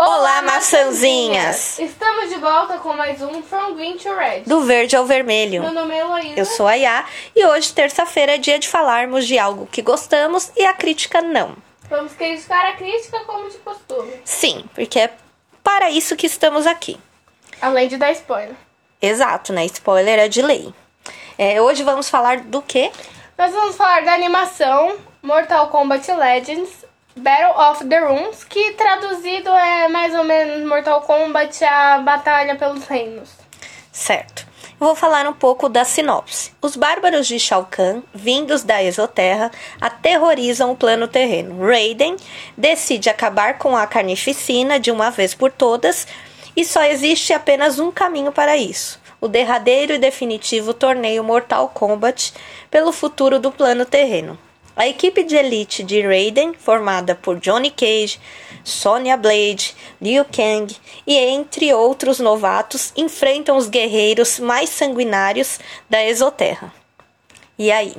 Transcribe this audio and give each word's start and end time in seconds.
Olá, 0.00 0.42
maçãzinhas! 0.42 1.76
Estamos 1.76 2.28
de 2.28 2.36
volta 2.36 2.78
com 2.78 2.92
mais 2.92 3.20
um 3.20 3.42
From 3.42 3.74
Green 3.74 3.96
to 3.96 4.14
Red. 4.14 4.42
Do 4.46 4.60
verde 4.60 4.94
ao 4.94 5.04
vermelho. 5.04 5.60
Meu 5.60 5.72
nome 5.72 5.92
é 5.92 5.98
Heloísa. 5.98 6.34
Eu 6.38 6.44
sou 6.44 6.68
a 6.68 6.74
Yá 6.74 7.04
e 7.34 7.44
hoje, 7.44 7.72
terça-feira, 7.72 8.36
é 8.36 8.38
dia 8.38 8.60
de 8.60 8.68
falarmos 8.68 9.26
de 9.26 9.36
algo 9.40 9.66
que 9.66 9.82
gostamos 9.82 10.52
e 10.56 10.64
a 10.64 10.72
crítica 10.72 11.20
não. 11.20 11.56
Vamos 11.90 12.12
criticar 12.12 12.64
a 12.66 12.76
crítica 12.76 13.18
como 13.24 13.50
de 13.50 13.58
costume. 13.58 14.12
Sim, 14.24 14.64
porque 14.72 15.00
é 15.00 15.10
para 15.64 15.90
isso 15.90 16.14
que 16.14 16.28
estamos 16.28 16.64
aqui. 16.64 16.96
Além 17.60 17.88
de 17.88 17.96
dar 17.96 18.12
spoiler. 18.12 18.54
Exato, 19.02 19.52
né? 19.52 19.64
Spoiler 19.66 20.20
é 20.20 20.28
de 20.28 20.42
lei. 20.42 20.72
É, 21.36 21.60
hoje 21.60 21.82
vamos 21.82 22.08
falar 22.08 22.42
do 22.42 22.62
quê? 22.62 22.92
Nós 23.36 23.52
vamos 23.52 23.74
falar 23.74 24.04
da 24.04 24.14
animação 24.14 24.96
Mortal 25.20 25.70
Kombat 25.70 26.08
Legends 26.12 26.86
Battle 27.16 27.70
of 27.70 27.84
the 27.86 27.98
Rooms, 27.98 28.44
que 28.44 28.72
traduzido 28.72 29.50
é 29.50 29.88
mais 29.88 30.14
ou 30.14 30.24
menos 30.24 30.66
Mortal 30.68 31.00
Kombat 31.02 31.64
a 31.64 31.98
Batalha 31.98 32.56
pelos 32.56 32.84
Reinos. 32.86 33.30
Certo. 33.90 34.46
Vou 34.78 34.94
falar 34.94 35.26
um 35.26 35.32
pouco 35.32 35.68
da 35.68 35.84
sinopse. 35.84 36.52
Os 36.62 36.76
bárbaros 36.76 37.26
de 37.26 37.36
Shao 37.40 37.66
Kahn, 37.68 38.00
vindos 38.14 38.62
da 38.62 38.80
Exoterra, 38.80 39.50
aterrorizam 39.80 40.70
o 40.70 40.76
plano 40.76 41.08
terreno. 41.08 41.66
Raiden 41.66 42.14
decide 42.56 43.10
acabar 43.10 43.58
com 43.58 43.76
a 43.76 43.88
carnificina 43.88 44.78
de 44.78 44.92
uma 44.92 45.10
vez 45.10 45.34
por 45.34 45.50
todas 45.50 46.06
e 46.56 46.64
só 46.64 46.84
existe 46.84 47.32
apenas 47.32 47.80
um 47.80 47.90
caminho 47.90 48.30
para 48.30 48.56
isso. 48.56 49.00
O 49.20 49.26
derradeiro 49.26 49.94
e 49.94 49.98
definitivo 49.98 50.72
torneio 50.72 51.24
Mortal 51.24 51.68
Kombat 51.70 52.32
pelo 52.70 52.92
futuro 52.92 53.40
do 53.40 53.50
plano 53.50 53.84
terreno. 53.84 54.38
A 54.78 54.86
equipe 54.86 55.24
de 55.24 55.34
elite 55.34 55.82
de 55.82 56.00
Raiden, 56.00 56.54
formada 56.54 57.16
por 57.16 57.40
Johnny 57.40 57.68
Cage, 57.68 58.20
Sonya 58.62 59.16
Blade, 59.16 59.74
Liu 60.00 60.24
Kang 60.24 60.72
e 61.04 61.16
entre 61.16 61.74
outros 61.74 62.20
novatos, 62.20 62.92
enfrentam 62.96 63.56
os 63.56 63.68
guerreiros 63.68 64.38
mais 64.38 64.70
sanguinários 64.70 65.58
da 65.90 66.04
Exoterra. 66.04 66.72
E 67.58 67.72
aí? 67.72 67.92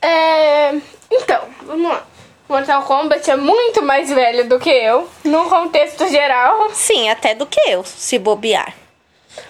É... 0.00 0.72
Então, 1.10 1.48
vamos 1.62 1.90
lá. 1.90 2.06
Mortal 2.48 2.84
Kombat 2.84 3.28
é 3.28 3.36
muito 3.36 3.82
mais 3.82 4.08
velho 4.08 4.48
do 4.48 4.60
que 4.60 4.70
eu, 4.70 5.08
num 5.24 5.48
contexto 5.48 6.06
geral. 6.08 6.70
Sim, 6.72 7.10
até 7.10 7.34
do 7.34 7.44
que 7.44 7.58
eu, 7.68 7.82
se 7.82 8.20
bobear. 8.20 8.81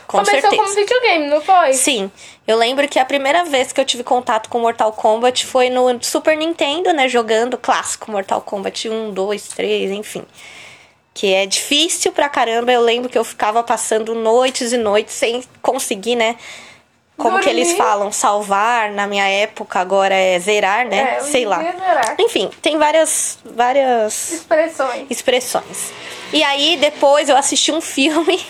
Com 0.06 0.18
Começou 0.18 0.40
certeza. 0.40 0.62
como 0.62 0.74
videogame, 0.74 1.26
não 1.28 1.40
foi? 1.40 1.72
Sim, 1.72 2.10
eu 2.46 2.56
lembro 2.56 2.86
que 2.88 2.98
a 2.98 3.04
primeira 3.04 3.44
vez 3.44 3.72
que 3.72 3.80
eu 3.80 3.84
tive 3.84 4.04
contato 4.04 4.48
com 4.48 4.58
Mortal 4.60 4.92
Kombat 4.92 5.46
foi 5.46 5.70
no 5.70 6.02
Super 6.02 6.36
Nintendo, 6.36 6.92
né? 6.92 7.08
Jogando 7.08 7.56
clássico 7.56 8.10
Mortal 8.10 8.40
Kombat 8.42 8.88
1, 8.88 9.10
2, 9.12 9.48
3, 9.48 9.90
enfim. 9.92 10.24
Que 11.14 11.34
é 11.34 11.44
difícil 11.46 12.12
pra 12.12 12.28
caramba. 12.28 12.72
Eu 12.72 12.80
lembro 12.80 13.08
que 13.08 13.18
eu 13.18 13.24
ficava 13.24 13.62
passando 13.62 14.14
noites 14.14 14.72
e 14.72 14.76
noites 14.76 15.14
sem 15.14 15.42
conseguir, 15.60 16.16
né? 16.16 16.36
Como 17.16 17.38
que 17.40 17.48
eles 17.48 17.68
Dormir. 17.68 17.78
falam, 17.84 18.10
salvar, 18.10 18.90
na 18.90 19.06
minha 19.06 19.28
época 19.28 19.78
agora 19.78 20.14
é 20.14 20.38
zerar, 20.40 20.86
né? 20.88 21.16
É, 21.18 21.20
Sei 21.20 21.44
lá. 21.44 21.62
ia 21.62 21.72
zerar. 21.72 22.16
Enfim, 22.18 22.50
tem 22.62 22.78
várias 22.78 23.38
várias 23.44 24.32
Expressões. 24.32 25.06
expressões. 25.10 25.92
E 26.32 26.42
aí 26.42 26.76
depois 26.78 27.28
eu 27.28 27.36
assisti 27.36 27.70
um 27.70 27.80
filme 27.82 28.40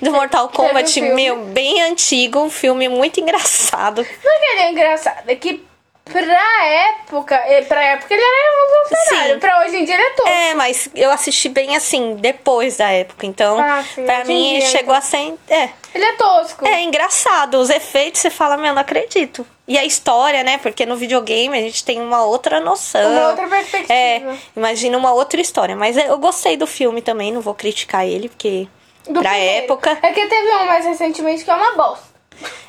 do 0.00 0.10
Mortal 0.12 0.46
um 0.46 0.48
Kombat, 0.48 0.92
filme. 0.92 1.14
meu, 1.14 1.36
bem 1.46 1.82
antigo, 1.82 2.40
um 2.40 2.50
filme 2.50 2.88
muito 2.88 3.20
engraçado. 3.20 4.06
Não 4.24 4.32
é 4.32 4.38
que 4.38 4.46
ele 4.52 4.60
é 4.60 4.70
engraçado, 4.70 5.28
é 5.28 5.34
que 5.34 5.64
pra 6.04 6.64
época, 6.66 7.36
eh, 7.46 7.62
pra 7.62 7.82
época 7.84 8.12
ele 8.12 8.22
era 8.22 8.50
revolucionário, 8.50 9.34
Sim. 9.34 9.38
pra 9.40 9.60
hoje 9.64 9.76
em 9.76 9.84
dia 9.84 9.94
ele 9.94 10.02
é 10.02 10.10
todo. 10.10 10.26
É, 10.28 10.54
mas 10.54 10.88
eu 10.94 11.10
assisti 11.10 11.48
bem 11.48 11.76
assim, 11.76 12.16
depois 12.16 12.76
da 12.78 12.90
época. 12.90 13.26
Então, 13.26 13.58
Ah, 13.60 13.84
sim, 13.94 14.04
pra 14.04 14.24
mim, 14.24 14.58
dia, 14.58 14.66
chegou 14.66 14.92
a 14.94 15.00
ser. 15.00 15.34
É, 15.48 15.68
Ele 15.94 16.04
é 16.04 16.12
tosco. 16.14 16.66
é 16.66 16.82
engraçado. 16.82 17.54
Os 17.60 17.70
efeitos, 17.70 18.20
você 18.20 18.30
fala, 18.30 18.56
meu, 18.56 18.74
não 18.74 18.80
acredito. 18.82 19.46
E 19.68 19.78
a 19.78 19.84
história, 19.84 20.42
né? 20.42 20.58
Porque 20.58 20.84
no 20.84 20.96
videogame 20.96 21.56
a 21.56 21.60
gente 21.60 21.84
tem 21.84 22.00
uma 22.00 22.24
outra 22.24 22.58
noção. 22.58 23.08
Uma 23.12 23.28
outra 23.28 23.46
perspectiva. 23.46 23.92
É, 23.94 24.22
imagina 24.56 24.98
uma 24.98 25.12
outra 25.12 25.40
história. 25.40 25.76
Mas 25.76 25.96
eu 25.96 26.18
gostei 26.18 26.56
do 26.56 26.66
filme 26.66 27.00
também, 27.02 27.30
não 27.30 27.40
vou 27.40 27.54
criticar 27.54 28.04
ele, 28.04 28.28
porque 28.28 28.66
Do 29.12 29.20
pra 29.20 29.30
primeiro. 29.30 29.64
época. 29.64 29.98
É 30.02 30.12
que 30.12 30.26
teve 30.26 30.50
um 30.56 30.66
mais 30.66 30.84
recentemente 30.84 31.44
que 31.44 31.50
é 31.50 31.54
uma 31.54 31.72
bosta. 31.76 32.10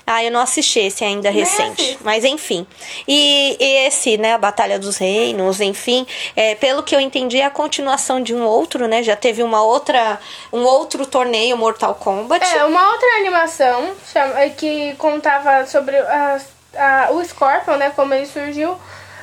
Ah, 0.05 0.21
eu 0.21 0.31
não 0.31 0.41
assisti 0.41 0.79
esse 0.79 1.05
ainda 1.05 1.31
Nem 1.31 1.39
recente. 1.39 1.81
assisto. 1.81 1.99
Mas 2.03 2.25
enfim. 2.25 2.67
E, 3.07 3.55
e 3.57 3.87
esse, 3.87 4.17
né, 4.17 4.33
a 4.33 4.37
Batalha 4.37 4.77
dos 4.77 4.97
Reinos, 4.97 5.61
enfim, 5.61 6.05
é, 6.35 6.55
pelo 6.55 6.83
que 6.83 6.93
eu 6.93 6.99
entendi, 6.99 7.39
é 7.39 7.45
a 7.45 7.49
continuação 7.49 8.21
de 8.21 8.35
um 8.35 8.43
outro, 8.43 8.87
né? 8.87 9.01
Já 9.03 9.15
teve 9.15 9.41
uma 9.41 9.61
outra, 9.63 10.19
um 10.51 10.63
outro 10.63 11.05
torneio 11.05 11.55
Mortal 11.55 11.95
Kombat. 11.95 12.45
É, 12.45 12.65
uma 12.65 12.91
outra 12.91 13.07
animação 13.19 13.93
chama- 14.11 14.41
é 14.41 14.49
que 14.49 14.93
contava 14.97 15.65
sobre 15.65 15.95
a- 15.97 16.41
a- 16.75 17.09
o 17.11 17.23
Scorpion, 17.23 17.77
né, 17.77 17.91
como 17.95 18.13
ele 18.13 18.25
surgiu, 18.25 18.77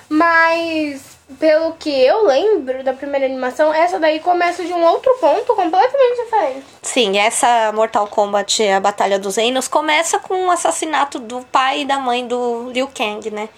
mas 0.08 1.02
pelo 1.38 1.72
que 1.72 1.90
eu 1.90 2.26
lembro 2.26 2.82
da 2.82 2.92
primeira 2.92 3.26
animação, 3.26 3.72
essa 3.72 3.98
daí 3.98 4.20
começa 4.20 4.64
de 4.64 4.72
um 4.72 4.82
outro 4.84 5.12
ponto 5.20 5.54
completamente 5.54 6.24
diferente. 6.24 6.66
Sim, 6.82 7.18
essa 7.18 7.70
Mortal 7.72 8.06
Kombat, 8.06 8.66
a 8.68 8.80
Batalha 8.80 9.18
dos 9.18 9.36
Reinos, 9.36 9.68
começa 9.68 10.18
com 10.18 10.46
o 10.46 10.50
assassinato 10.50 11.18
do 11.18 11.40
pai 11.52 11.82
e 11.82 11.84
da 11.84 11.98
mãe 11.98 12.26
do 12.26 12.70
Liu 12.70 12.88
Kang, 12.88 13.30
né? 13.30 13.48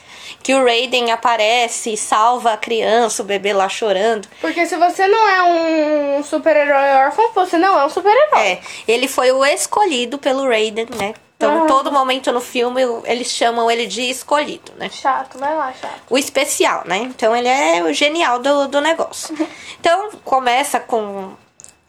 Que 0.42 0.54
o 0.54 0.64
Raiden 0.64 1.12
aparece 1.12 1.92
e 1.92 1.96
salva 1.96 2.52
a 2.52 2.56
criança, 2.56 3.22
o 3.22 3.26
bebê 3.26 3.52
lá 3.52 3.68
chorando. 3.68 4.28
Porque 4.40 4.66
se 4.66 4.76
você 4.76 5.06
não 5.06 5.28
é 5.28 5.42
um 5.42 6.22
super-herói 6.22 7.04
órfão, 7.04 7.32
você 7.34 7.58
não 7.58 7.78
é 7.78 7.84
um 7.84 7.90
super-herói. 7.90 8.40
É, 8.40 8.60
ele 8.86 9.06
foi 9.06 9.32
o 9.32 9.44
escolhido 9.44 10.18
pelo 10.18 10.46
Raiden, 10.48 10.86
né? 10.96 11.14
Então, 11.40 11.64
Ah. 11.64 11.66
todo 11.66 11.90
momento 11.90 12.30
no 12.32 12.40
filme, 12.40 12.82
eles 13.04 13.28
chamam 13.28 13.70
ele 13.70 13.86
de 13.86 14.02
escolhido, 14.10 14.72
né? 14.76 14.90
Chato, 14.90 15.38
vai 15.38 15.56
lá, 15.56 15.72
chato. 15.72 16.02
o 16.10 16.18
especial, 16.18 16.82
né? 16.84 16.98
Então 16.98 17.34
ele 17.34 17.48
é 17.48 17.82
o 17.82 17.90
genial 17.94 18.38
do, 18.38 18.68
do 18.68 18.78
negócio. 18.82 19.34
Então 19.80 20.10
começa 20.22 20.78
com 20.78 21.32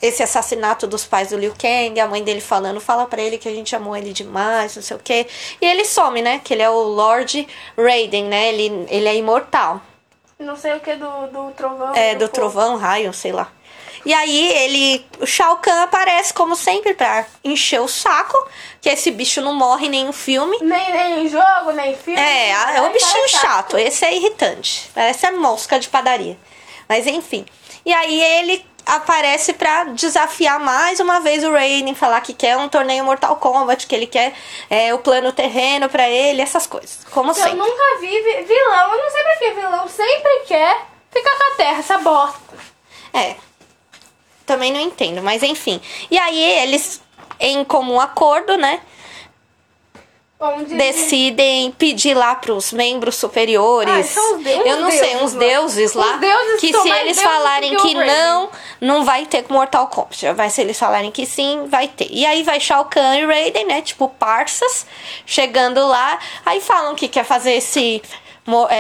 esse 0.01 0.23
assassinato 0.23 0.87
dos 0.87 1.05
pais 1.05 1.31
do 1.31 1.37
Liu 1.37 1.53
Kang, 1.59 1.99
a 1.99 2.07
mãe 2.07 2.23
dele 2.23 2.39
falando, 2.39 2.79
fala 2.79 3.05
pra 3.05 3.21
ele 3.21 3.37
que 3.37 3.49
a 3.49 3.53
gente 3.53 3.75
amou 3.75 3.95
ele 3.97 4.13
demais, 4.13 4.73
não 4.77 4.81
sei 4.81 4.95
o 4.95 4.99
quê. 5.03 5.27
E 5.61 5.65
ele 5.65 5.83
some, 5.83 6.21
né? 6.21 6.39
Que 6.41 6.53
ele 6.53 6.61
é 6.61 6.69
o 6.69 6.81
Lord 6.83 7.45
Raiden, 7.77 8.23
né? 8.29 8.47
Ele, 8.53 8.85
ele 8.89 9.07
é 9.09 9.15
imortal. 9.17 9.81
Não 10.39 10.55
sei 10.55 10.73
o 10.77 10.79
que 10.79 10.95
do, 10.95 11.27
do 11.27 11.51
trovão. 11.51 11.93
É, 11.93 12.15
do 12.15 12.21
fogo. 12.21 12.33
trovão, 12.33 12.77
raio, 12.77 13.13
sei 13.13 13.33
lá. 13.33 13.51
E 14.05 14.13
aí 14.13 14.51
ele, 14.53 15.05
o 15.19 15.25
Shao 15.25 15.57
Kahn 15.57 15.83
aparece 15.83 16.33
como 16.33 16.55
sempre 16.55 16.93
pra 16.93 17.25
encher 17.43 17.79
o 17.81 17.87
saco, 17.87 18.35
que 18.81 18.89
esse 18.89 19.11
bicho 19.11 19.41
não 19.41 19.53
morre 19.53 19.87
em 19.87 19.89
nenhum 19.89 20.11
filme. 20.13 20.57
Nem, 20.61 20.91
nem 20.91 21.27
jogo, 21.29 21.71
nem 21.73 21.95
filme. 21.95 22.19
É, 22.19 22.49
é 22.51 22.81
um 22.81 22.85
Ai, 22.85 22.93
bichinho 22.93 23.13
cara, 23.13 23.27
chato. 23.27 23.77
Esse 23.77 24.03
é 24.05 24.15
irritante. 24.15 24.89
Parece 24.93 25.25
a 25.27 25.31
mosca 25.31 25.79
de 25.79 25.87
padaria. 25.89 26.37
Mas 26.89 27.05
enfim. 27.07 27.45
E 27.85 27.93
aí 27.93 28.19
ele 28.21 28.65
aparece 28.85 29.53
pra 29.53 29.83
desafiar 29.85 30.59
mais 30.59 30.99
uma 30.99 31.19
vez 31.21 31.43
o 31.43 31.51
Raiden, 31.51 31.93
falar 31.93 32.19
que 32.21 32.33
quer 32.33 32.57
um 32.57 32.67
torneio 32.67 33.05
Mortal 33.05 33.35
Kombat, 33.35 33.85
que 33.85 33.93
ele 33.95 34.07
quer 34.07 34.33
é, 34.69 34.91
o 34.93 34.97
plano 34.99 35.31
terreno 35.31 35.87
pra 35.87 36.09
ele, 36.09 36.41
essas 36.41 36.65
coisas. 36.65 36.99
Como 37.11 37.29
Eu 37.29 37.35
sempre. 37.35 37.53
nunca 37.53 37.99
vi 37.99 38.07
vi- 38.07 38.43
vilão, 38.43 38.93
eu 38.93 39.03
não 39.03 39.11
sei 39.11 39.23
pra 39.23 39.35
que 39.37 39.51
vilão 39.51 39.87
sempre 39.87 40.39
quer 40.47 40.85
ficar 41.11 41.37
com 41.37 41.53
a 41.53 41.55
terra, 41.55 41.79
essa 41.79 41.97
bosta. 41.99 42.39
É. 43.13 43.35
Também 44.45 44.71
não 44.71 44.79
entendo, 44.79 45.21
mas 45.21 45.43
enfim. 45.43 45.79
E 46.09 46.17
aí 46.17 46.41
eles, 46.63 47.01
em 47.39 47.63
comum 47.63 47.99
acordo, 47.99 48.57
né? 48.57 48.81
Onde 50.43 50.73
decidem 50.73 51.71
pedir 51.71 52.15
lá 52.15 52.33
pros 52.33 52.73
membros 52.73 53.15
superiores. 53.15 54.17
Ah, 54.17 54.37
deuses, 54.37 54.65
eu 54.65 54.81
não 54.81 54.89
sei, 54.89 55.15
uns 55.17 55.33
deuses 55.33 55.93
lá. 55.93 56.15
Os 56.15 56.19
deuses 56.19 56.59
que 56.59 56.73
se 56.73 56.89
eles 56.89 57.21
falarem 57.21 57.75
que 57.75 57.89
que 57.89 57.93
não, 57.93 58.49
não 58.81 59.05
vai 59.05 59.27
ter 59.27 59.45
Mortal 59.47 59.87
Kombat. 59.87 60.33
Vai 60.33 60.49
se 60.49 60.59
eles 60.61 60.79
falarem 60.79 61.11
que 61.11 61.27
sim, 61.27 61.67
vai 61.67 61.87
ter. 61.87 62.07
E 62.09 62.25
aí 62.25 62.41
vai 62.41 62.59
Shao 62.59 62.85
Kahn 62.85 63.19
e 63.19 63.25
Raiden, 63.27 63.67
né? 63.67 63.83
Tipo, 63.83 64.09
parças, 64.09 64.87
chegando 65.27 65.85
lá. 65.87 66.17
Aí 66.43 66.59
falam 66.59 66.95
que 66.95 67.07
quer 67.07 67.23
fazer 67.23 67.53
esse. 67.53 68.01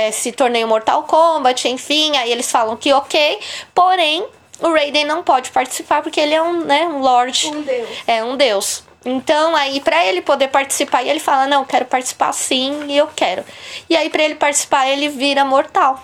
Esse 0.09 0.31
torneio 0.31 0.67
Mortal 0.67 1.03
Kombat, 1.03 1.69
enfim, 1.69 2.17
aí 2.17 2.31
eles 2.31 2.51
falam 2.51 2.75
que 2.75 2.91
ok, 2.91 3.39
porém 3.75 4.25
o 4.61 4.71
Raiden 4.71 5.05
não 5.05 5.23
pode 5.23 5.51
participar 5.51 6.01
porque 6.01 6.19
ele 6.19 6.33
é 6.33 6.41
um, 6.41 6.63
né, 6.63 6.85
um 6.85 6.99
Lorde. 6.99 7.47
Um 7.47 7.61
deus. 7.61 7.89
É 8.07 8.23
um 8.23 8.37
deus. 8.37 8.83
Então, 9.03 9.55
aí, 9.55 9.81
pra 9.81 10.05
ele 10.05 10.21
poder 10.21 10.47
participar, 10.49 11.01
e 11.01 11.09
ele 11.09 11.19
fala: 11.19 11.47
Não, 11.47 11.65
quero 11.65 11.85
participar 11.85 12.31
sim, 12.33 12.85
e 12.87 12.97
eu 12.97 13.07
quero. 13.07 13.43
E 13.89 13.95
aí, 13.97 14.09
pra 14.09 14.23
ele 14.23 14.35
participar, 14.35 14.87
ele 14.87 15.09
vira 15.09 15.43
mortal. 15.43 15.99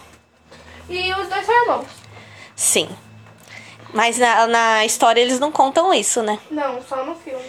E 0.89 1.13
os 1.13 1.27
dois 1.27 1.45
são 1.45 1.62
irmãos. 1.62 1.88
Sim. 2.56 2.89
Mas 3.94 4.18
na, 4.18 4.48
na 4.48 4.86
história 4.86 5.21
eles 5.21 5.39
não 5.39 5.51
contam 5.51 5.94
isso, 5.94 6.21
né? 6.24 6.39
Não, 6.50 6.81
só 6.81 7.06
no 7.06 7.15
filme. 7.15 7.45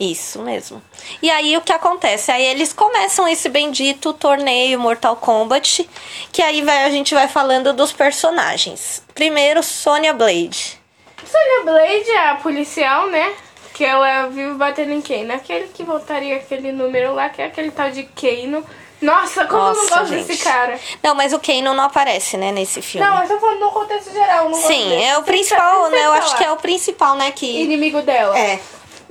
Isso 0.00 0.40
mesmo. 0.40 0.82
E 1.20 1.30
aí 1.30 1.54
o 1.58 1.60
que 1.60 1.74
acontece? 1.74 2.32
Aí 2.32 2.42
eles 2.42 2.72
começam 2.72 3.28
esse 3.28 3.50
bendito 3.50 4.14
torneio 4.14 4.80
Mortal 4.80 5.14
Kombat, 5.14 5.88
que 6.32 6.40
aí 6.40 6.62
vai, 6.62 6.84
a 6.84 6.90
gente 6.90 7.14
vai 7.14 7.28
falando 7.28 7.74
dos 7.74 7.92
personagens. 7.92 9.02
Primeiro, 9.14 9.62
Sonya 9.62 10.14
Blade. 10.14 10.80
Sonya 11.22 11.64
Blade, 11.64 12.10
a 12.12 12.34
policial, 12.36 13.08
né? 13.08 13.34
Que 13.74 13.84
ela 13.84 14.28
vive 14.28 14.54
batendo 14.54 14.92
em 14.92 15.02
quem? 15.02 15.24
Naquele 15.24 15.68
que 15.68 15.84
voltaria 15.84 16.36
aquele 16.36 16.72
número 16.72 17.14
lá, 17.14 17.28
que 17.28 17.42
é 17.42 17.44
aquele 17.44 17.70
tal 17.70 17.90
de 17.90 18.04
Keino. 18.04 18.64
Nossa, 19.02 19.46
como 19.46 19.62
eu 19.62 19.74
não 19.74 19.82
Nossa, 19.82 19.98
gosto 20.00 20.14
gente. 20.14 20.26
desse 20.26 20.44
cara. 20.44 20.78
Não, 21.02 21.14
mas 21.14 21.32
o 21.32 21.38
Kano 21.38 21.72
não 21.74 21.84
aparece, 21.84 22.36
né, 22.36 22.52
nesse 22.52 22.82
filme. 22.82 23.06
Não, 23.06 23.22
eu 23.22 23.28
tô 23.28 23.38
falando 23.38 23.60
no 23.60 23.70
contexto 23.70 24.12
geral. 24.12 24.50
Não 24.50 24.54
Sim, 24.54 25.02
é 25.02 25.16
o 25.16 25.22
principal, 25.22 25.88
né? 25.88 26.06
Eu 26.06 26.12
acho 26.12 26.36
que 26.36 26.44
é 26.44 26.52
o 26.52 26.56
principal, 26.56 27.16
né? 27.16 27.30
Que 27.30 27.62
Inimigo 27.62 28.02
dela. 28.02 28.38
É. 28.38 28.60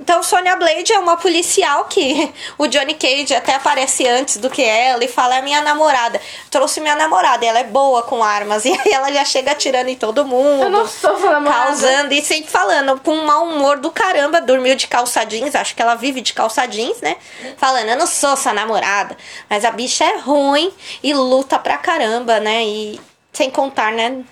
Então, 0.00 0.22
Sonya 0.22 0.56
Blade 0.56 0.92
é 0.92 0.98
uma 0.98 1.18
policial 1.18 1.84
que 1.84 2.32
o 2.56 2.66
Johnny 2.66 2.94
Cage 2.94 3.34
até 3.34 3.54
aparece 3.54 4.08
antes 4.08 4.38
do 4.38 4.48
que 4.48 4.62
ela 4.62 5.04
e 5.04 5.08
fala: 5.08 5.36
é 5.36 5.42
minha 5.42 5.60
namorada. 5.60 6.18
Trouxe 6.50 6.80
minha 6.80 6.96
namorada, 6.96 7.44
ela 7.44 7.58
é 7.58 7.64
boa 7.64 8.02
com 8.02 8.24
armas. 8.24 8.64
E 8.70 8.72
aí 8.72 8.92
ela 8.92 9.12
já 9.12 9.24
chega 9.24 9.50
atirando 9.50 9.88
em 9.88 9.96
todo 9.96 10.24
mundo. 10.24 10.62
Eu 10.62 10.70
não 10.70 10.86
sou 10.86 11.18
sua 11.18 11.32
namorada. 11.32 11.66
Causando 11.66 12.14
e 12.14 12.22
sempre 12.22 12.48
falando 12.48 13.00
com 13.00 13.12
um 13.12 13.24
mau 13.24 13.46
humor 13.46 13.78
do 13.78 13.90
caramba. 13.90 14.40
Dormiu 14.40 14.76
de 14.76 14.86
calça 14.86 15.24
jeans, 15.24 15.56
acho 15.56 15.74
que 15.74 15.82
ela 15.82 15.96
vive 15.96 16.20
de 16.20 16.32
calça 16.32 16.66
jeans, 16.66 17.00
né? 17.00 17.16
Falando: 17.56 17.88
eu 17.88 17.98
não 17.98 18.06
sou 18.06 18.36
sua 18.36 18.52
namorada. 18.52 19.16
Mas 19.48 19.64
a 19.64 19.72
bicha 19.72 20.04
é 20.04 20.18
ruim 20.18 20.72
e 21.02 21.12
luta 21.12 21.58
pra 21.58 21.76
caramba, 21.76 22.38
né? 22.38 22.64
E 22.64 23.00
sem 23.32 23.50
contar, 23.50 23.92
né? 23.92 24.24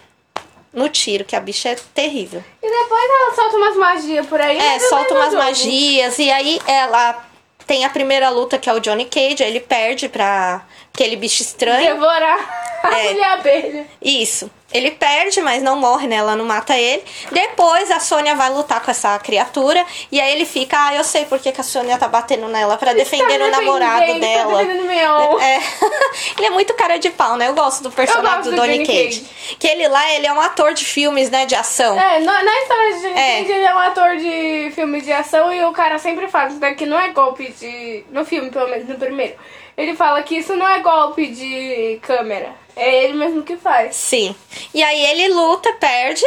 No 0.72 0.88
tiro, 0.88 1.24
que 1.24 1.34
a 1.34 1.40
bicha 1.40 1.70
é 1.70 1.76
terrível. 1.94 2.44
E 2.62 2.68
depois 2.70 3.04
ela 3.04 3.34
solta 3.34 3.56
umas 3.56 3.76
magias 3.76 4.26
por 4.26 4.40
aí. 4.40 4.58
É, 4.58 4.78
solta 4.80 5.14
umas 5.14 5.32
jogo. 5.32 5.42
magias 5.42 6.18
e 6.18 6.30
aí 6.30 6.60
ela 6.66 7.24
tem 7.66 7.84
a 7.84 7.90
primeira 7.90 8.28
luta 8.30 8.58
que 8.58 8.68
é 8.68 8.72
o 8.72 8.80
Johnny 8.80 9.04
Cage, 9.04 9.42
aí 9.42 9.50
ele 9.50 9.60
perde 9.60 10.08
pra 10.08 10.62
aquele 10.98 11.16
bicho 11.16 11.42
estranho. 11.42 11.94
Devorar 11.94 12.80
a 12.82 12.98
É. 12.98 13.12
mulher 13.12 13.32
abelha. 13.32 13.86
Isso. 14.02 14.50
Ele 14.70 14.90
perde, 14.90 15.40
mas 15.40 15.62
não 15.62 15.76
morre, 15.76 16.06
né? 16.06 16.16
Ela 16.16 16.36
não 16.36 16.44
mata 16.44 16.76
ele. 16.76 17.02
Depois 17.32 17.90
a 17.90 17.98
Sônia 18.00 18.34
vai 18.34 18.50
lutar 18.50 18.82
com 18.82 18.90
essa 18.90 19.18
criatura. 19.18 19.82
E 20.12 20.20
aí 20.20 20.30
ele 20.32 20.44
fica, 20.44 20.76
ah, 20.88 20.94
eu 20.94 21.02
sei 21.02 21.24
porque 21.24 21.50
que 21.52 21.60
a 21.60 21.64
Sônia 21.64 21.96
tá 21.96 22.06
batendo 22.06 22.46
nela 22.48 22.76
pra 22.76 22.92
defender 22.92 23.38
Tá 23.38 23.46
o 23.46 23.50
namorado 23.50 24.00
defendendo, 24.00 24.20
dela. 24.20 24.58
Tá 24.58 24.64
defendendo. 24.64 25.40
É. 25.40 25.60
ele 26.36 26.46
é 26.48 26.50
muito 26.50 26.74
cara 26.74 26.98
de 26.98 27.08
pau, 27.08 27.36
né? 27.38 27.48
Eu 27.48 27.54
gosto 27.54 27.82
do 27.82 27.90
personagem 27.90 28.30
gosto 28.30 28.50
do 28.50 28.56
do 28.56 28.60
Johnny 28.62 28.86
Cage. 28.86 29.24
Que 29.58 29.66
ele 29.68 29.88
lá, 29.88 30.12
ele 30.12 30.26
é 30.26 30.32
um 30.34 30.40
ator 30.40 30.74
de 30.74 30.84
filmes, 30.84 31.30
né? 31.30 31.46
De 31.46 31.54
ação. 31.54 31.98
É, 31.98 32.20
na, 32.20 32.42
na 32.42 32.58
história 32.60 32.92
de 32.92 33.00
Johnny 33.00 33.18
É. 33.18 33.38
Cage, 33.38 33.52
ele 33.52 33.64
é 33.64 33.74
um 33.74 33.78
ator 33.78 34.16
de 34.16 34.72
filme 34.74 35.00
de 35.00 35.12
ação 35.12 35.50
e 35.50 35.64
o 35.64 35.72
cara 35.72 35.98
sempre 35.98 36.28
fala 36.28 36.50
isso 36.50 36.58
daqui 36.58 36.84
não 36.84 37.00
é 37.00 37.08
golpe 37.08 37.50
de. 37.58 38.04
No 38.10 38.22
filme, 38.26 38.50
pelo 38.50 38.68
menos, 38.68 38.86
no 38.86 38.96
primeiro. 38.96 39.34
Ele 39.78 39.94
fala 39.94 40.20
que 40.24 40.36
isso 40.36 40.56
não 40.56 40.66
é 40.66 40.80
golpe 40.80 41.28
de 41.28 42.00
câmera. 42.02 42.52
É 42.74 43.04
ele 43.04 43.12
mesmo 43.12 43.44
que 43.44 43.56
faz. 43.56 43.94
Sim. 43.94 44.34
E 44.74 44.82
aí 44.82 45.06
ele 45.06 45.32
luta, 45.32 45.72
perde. 45.74 46.24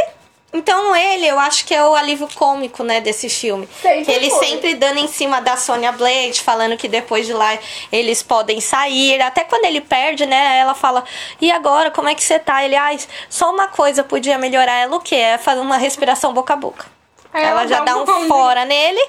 Então 0.53 0.95
ele, 0.95 1.27
eu 1.27 1.37
acho 1.37 1.65
que 1.65 1.75
é 1.75 1.85
o 1.85 1.93
alívio 1.93 2.29
cômico, 2.33 2.81
né, 2.81 3.01
desse 3.01 3.29
filme. 3.29 3.67
Sempre 3.81 4.05
que 4.05 4.11
ele 4.11 4.29
foi. 4.29 4.45
sempre 4.45 4.75
dando 4.75 4.99
em 4.99 5.07
cima 5.07 5.41
da 5.41 5.57
Sonya 5.57 5.91
Blade, 5.91 6.41
falando 6.41 6.77
que 6.77 6.87
depois 6.87 7.25
de 7.25 7.33
lá 7.33 7.57
eles 7.91 8.23
podem 8.23 8.61
sair. 8.61 9.21
Até 9.21 9.43
quando 9.43 9.65
ele 9.65 9.81
perde, 9.81 10.25
né, 10.25 10.57
ela 10.57 10.73
fala, 10.73 11.03
e 11.41 11.51
agora, 11.51 11.91
como 11.91 12.07
é 12.07 12.15
que 12.15 12.23
você 12.23 12.39
tá? 12.39 12.63
Ele, 12.63 12.75
ai, 12.75 12.97
só 13.29 13.51
uma 13.51 13.67
coisa 13.67 14.01
podia 14.01 14.37
melhorar. 14.37 14.75
Ela 14.75 14.95
o 14.95 15.01
quê? 15.01 15.15
É 15.15 15.37
fazer 15.37 15.59
uma 15.59 15.77
respiração 15.77 16.33
boca 16.33 16.53
a 16.53 16.57
boca. 16.57 16.85
Aí 17.33 17.43
ela 17.43 17.67
já 17.67 17.81
dá 17.81 17.95
um 17.97 18.05
bonde. 18.05 18.27
fora 18.27 18.63
nele, 18.65 19.01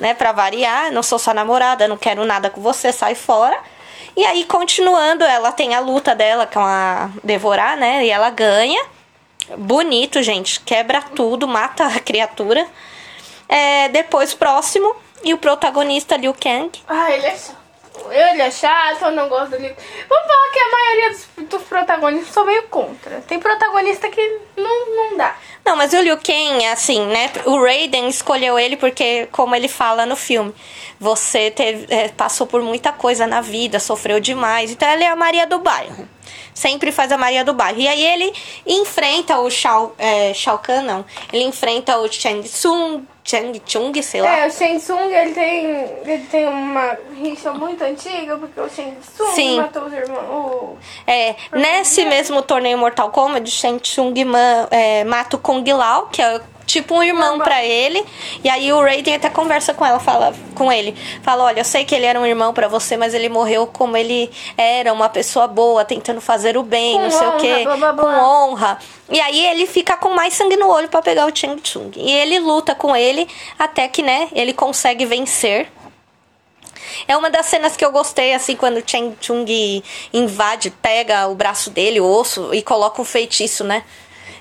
né, 0.00 0.12
pra 0.12 0.32
variar. 0.32 0.90
Não 0.92 1.02
sou 1.02 1.18
sua 1.18 1.32
namorada, 1.32 1.88
não 1.88 1.96
quero 1.96 2.24
nada 2.26 2.50
com 2.50 2.60
você, 2.60 2.92
sai 2.92 3.14
fora. 3.14 3.58
E 4.18 4.26
aí, 4.26 4.44
continuando, 4.46 5.22
ela 5.22 5.52
tem 5.52 5.76
a 5.76 5.78
luta 5.78 6.12
dela 6.12 6.44
com 6.44 6.58
a 6.58 7.08
Devorar, 7.22 7.76
né? 7.76 8.04
E 8.04 8.10
ela 8.10 8.30
ganha. 8.30 8.84
Bonito, 9.56 10.20
gente. 10.24 10.58
Quebra 10.58 11.00
tudo, 11.00 11.46
mata 11.46 11.86
a 11.86 12.00
criatura. 12.00 12.66
É, 13.48 13.88
depois, 13.90 14.34
próximo. 14.34 14.92
E 15.22 15.32
o 15.32 15.38
protagonista, 15.38 16.16
Liu 16.16 16.34
Kang. 16.34 16.68
Ah, 16.88 17.12
ele 17.12 17.26
é 17.26 17.36
chato. 17.36 17.58
Ele 18.10 18.42
é 18.42 18.50
chato, 18.50 19.02
eu 19.02 19.12
não 19.12 19.28
gosto 19.28 19.52
dele. 19.52 19.76
Vamos 20.08 20.26
falar 20.26 20.52
que 20.52 20.58
a 20.58 20.70
maioria 20.72 21.10
dos, 21.10 21.28
dos 21.48 21.62
protagonistas 21.62 22.34
são 22.34 22.44
meio 22.44 22.64
contra. 22.64 23.20
Tem 23.20 23.38
protagonista 23.38 24.08
que 24.08 24.40
não, 24.56 24.96
não 25.68 25.76
mas 25.76 25.92
o 25.92 26.00
Liu 26.00 26.16
Kang, 26.16 26.64
assim, 26.66 27.04
né? 27.06 27.30
O 27.44 27.62
Raiden 27.62 28.08
escolheu 28.08 28.58
ele 28.58 28.74
porque, 28.74 29.28
como 29.30 29.54
ele 29.54 29.68
fala 29.68 30.06
no 30.06 30.16
filme, 30.16 30.54
você 30.98 31.50
teve, 31.50 31.86
é, 31.94 32.08
passou 32.08 32.46
por 32.46 32.62
muita 32.62 32.90
coisa 32.90 33.26
na 33.26 33.42
vida, 33.42 33.78
sofreu 33.78 34.18
demais. 34.18 34.70
Então 34.70 34.88
ele 34.90 35.04
é 35.04 35.08
a 35.08 35.16
Maria 35.16 35.46
do 35.46 35.58
Bairro. 35.58 36.08
Sempre 36.54 36.90
faz 36.90 37.12
a 37.12 37.18
Maria 37.18 37.44
do 37.44 37.52
Bairro. 37.52 37.78
E 37.80 37.86
aí 37.86 38.02
ele 38.02 38.32
enfrenta 38.66 39.38
o 39.40 39.50
Shao, 39.50 39.94
é, 39.98 40.32
Shao 40.32 40.58
Kahn, 40.58 40.82
não. 40.82 41.04
Ele 41.30 41.44
enfrenta 41.44 41.98
o 41.98 42.10
Chang 42.10 42.42
Tsung, 42.48 43.02
Chang 43.28 43.60
Chung, 43.66 43.92
sei 44.02 44.22
lá. 44.22 44.38
É, 44.38 44.46
o 44.46 44.50
Shang 44.50 44.78
Tsung, 44.78 45.10
ele 45.12 45.32
tem, 45.34 45.64
ele 46.06 46.26
tem 46.30 46.46
uma 46.46 46.96
rixa 47.14 47.52
muito 47.52 47.84
antiga, 47.84 48.38
porque 48.38 48.58
o 48.58 48.68
Shang 48.70 48.96
Tsung 49.02 49.30
Sim. 49.34 49.56
matou 49.60 49.82
os 49.84 49.92
irmãos. 49.92 50.18
o- 50.30 50.78
É, 51.06 51.34
nesse 51.52 52.06
mesmo 52.06 52.40
torneio 52.40 52.78
Mortal 52.78 53.10
Kombat, 53.10 53.46
o 53.46 53.52
Shang 53.52 53.78
Tsung 53.80 54.14
ma- 54.24 54.66
é, 54.70 55.04
mata 55.04 55.36
o 55.36 55.38
Kung 55.38 55.62
Lao, 55.72 56.06
que 56.06 56.22
é 56.22 56.40
tipo 56.68 56.94
um 56.94 57.02
irmão 57.02 57.38
pra 57.38 57.64
ele. 57.64 58.04
E 58.44 58.48
aí 58.48 58.70
o 58.72 58.80
Raiden 58.80 59.14
até 59.16 59.30
conversa 59.30 59.72
com 59.74 59.84
ela, 59.84 59.98
fala 59.98 60.34
com 60.54 60.70
ele, 60.70 60.94
fala: 61.22 61.44
"Olha, 61.44 61.60
eu 61.60 61.64
sei 61.64 61.84
que 61.84 61.94
ele 61.94 62.04
era 62.04 62.20
um 62.20 62.26
irmão 62.26 62.52
pra 62.52 62.68
você, 62.68 62.96
mas 62.96 63.14
ele 63.14 63.28
morreu 63.28 63.66
como 63.66 63.96
ele 63.96 64.30
era, 64.56 64.92
uma 64.92 65.08
pessoa 65.08 65.48
boa, 65.48 65.84
tentando 65.84 66.20
fazer 66.20 66.56
o 66.56 66.62
bem, 66.62 66.94
Com 66.94 67.02
não 67.04 67.10
sei 67.10 67.26
o 67.26 67.30
honra, 67.30 67.38
quê, 67.40 67.64
blá, 67.64 67.76
blá, 67.76 67.92
blá." 67.94 68.04
com 68.04 68.10
honra". 68.24 68.78
E 69.10 69.18
aí 69.18 69.46
ele 69.46 69.66
fica 69.66 69.96
com 69.96 70.10
mais 70.10 70.34
sangue 70.34 70.56
no 70.56 70.68
olho 70.68 70.88
pra 70.88 71.00
pegar 71.00 71.26
o 71.26 71.34
Shang 71.34 71.60
Tsung. 71.62 71.90
E 71.96 72.12
ele 72.12 72.38
luta 72.38 72.74
com 72.74 72.94
ele 72.94 73.26
até 73.58 73.88
que, 73.88 74.02
né, 74.02 74.28
ele 74.32 74.52
consegue 74.52 75.06
vencer. 75.06 75.66
É 77.06 77.16
uma 77.16 77.30
das 77.30 77.46
cenas 77.46 77.76
que 77.76 77.84
eu 77.84 77.90
gostei, 77.90 78.34
assim, 78.34 78.54
quando 78.56 78.78
o 78.78 78.82
Cheng 78.84 79.14
Chung 79.20 79.46
invade, 80.12 80.70
pega 80.70 81.26
o 81.28 81.34
braço 81.34 81.70
dele, 81.70 82.00
o 82.00 82.06
osso, 82.06 82.52
e 82.52 82.60
coloca 82.62 83.00
um 83.00 83.04
feitiço, 83.04 83.64
né? 83.64 83.82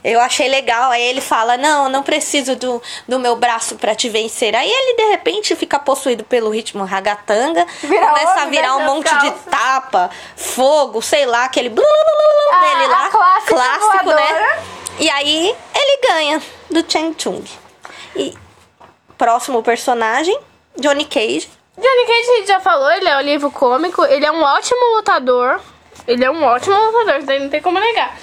Eu 0.09 0.21
achei 0.21 0.47
legal. 0.47 0.89
Aí 0.91 1.01
ele 1.03 1.19
fala: 1.19 1.57
Não, 1.57 1.89
não 1.89 2.01
preciso 2.01 2.55
do, 2.55 2.81
do 3.07 3.19
meu 3.19 3.35
braço 3.35 3.75
pra 3.75 3.93
te 3.93 4.07
vencer. 4.07 4.55
Aí 4.55 4.69
ele, 4.71 4.95
de 4.95 5.03
repente, 5.11 5.55
fica 5.55 5.77
possuído 5.77 6.23
pelo 6.23 6.49
ritmo 6.49 6.85
ragatanga, 6.85 7.65
Vira 7.81 8.07
começa 8.07 8.41
a 8.41 8.45
virar 8.45 8.75
um 8.77 8.79
as 8.81 8.85
monte 8.85 9.17
de 9.19 9.31
tapa, 9.49 10.09
fogo, 10.35 11.01
sei 11.01 11.25
lá, 11.25 11.43
aquele 11.43 11.69
blu, 11.69 11.83
blu, 11.83 11.93
blu, 11.93 12.33
blu 12.33 12.57
A- 12.57 12.69
dele 12.69 12.87
lá. 12.87 13.09
clássico, 13.45 14.09
né? 14.13 14.59
E 14.99 15.09
aí 15.09 15.55
ele 15.75 16.07
ganha 16.07 16.41
do 16.71 16.89
Cheng 16.89 17.13
Chung. 17.17 17.43
E 18.15 18.33
próximo 19.17 19.61
personagem, 19.61 20.37
Johnny 20.77 21.05
Cage. 21.05 21.49
Johnny 21.77 22.05
Cage, 22.07 22.29
a 22.31 22.35
gente 22.37 22.47
já 22.47 22.59
falou, 22.59 22.89
ele 22.91 23.07
é 23.07 23.17
um 23.17 23.21
livro 23.21 23.51
cômico, 23.51 24.03
ele 24.05 24.25
é 24.25 24.31
um 24.31 24.41
ótimo 24.41 24.95
lutador. 24.95 25.59
Ele 26.07 26.23
é 26.23 26.31
um 26.31 26.43
ótimo 26.43 26.75
lutador, 26.75 27.23
daí 27.23 27.39
não 27.39 27.49
tem 27.49 27.61
como 27.61 27.79
negar. 27.79 28.17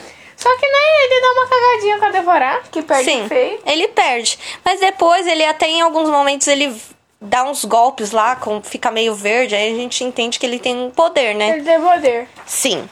Só 0.45 0.55
que, 0.59 0.69
né, 0.69 0.79
ele 1.05 1.21
dá 1.23 1.33
uma 1.33 1.47
cagadinha 1.49 1.99
com 1.99 2.05
a 2.05 2.11
Devorar, 2.11 2.63
que 2.71 2.83
perde 2.83 3.05
Sim, 3.05 3.27
feio. 3.29 3.59
ele 3.65 3.89
perde. 3.89 4.39
Mas 4.63 4.79
depois 4.79 5.27
ele 5.27 5.43
até 5.43 5.67
em 5.67 5.81
alguns 5.81 6.11
momentos 6.11 6.47
ele 6.47 6.79
dá 7.19 7.45
uns 7.45 7.65
golpes 7.65 8.11
lá, 8.11 8.37
com, 8.37 8.63
fica 8.63 8.91
meio 8.91 9.15
verde, 9.15 9.55
aí 9.55 9.73
a 9.73 9.75
gente 9.75 10.05
entende 10.05 10.39
que 10.39 10.45
ele 10.45 10.59
tem 10.59 10.77
um 10.77 10.91
poder, 10.91 11.35
né? 11.35 11.57
Ele 11.57 11.65
tem 11.65 11.81
poder. 11.81 12.29
Sim. 12.45 12.87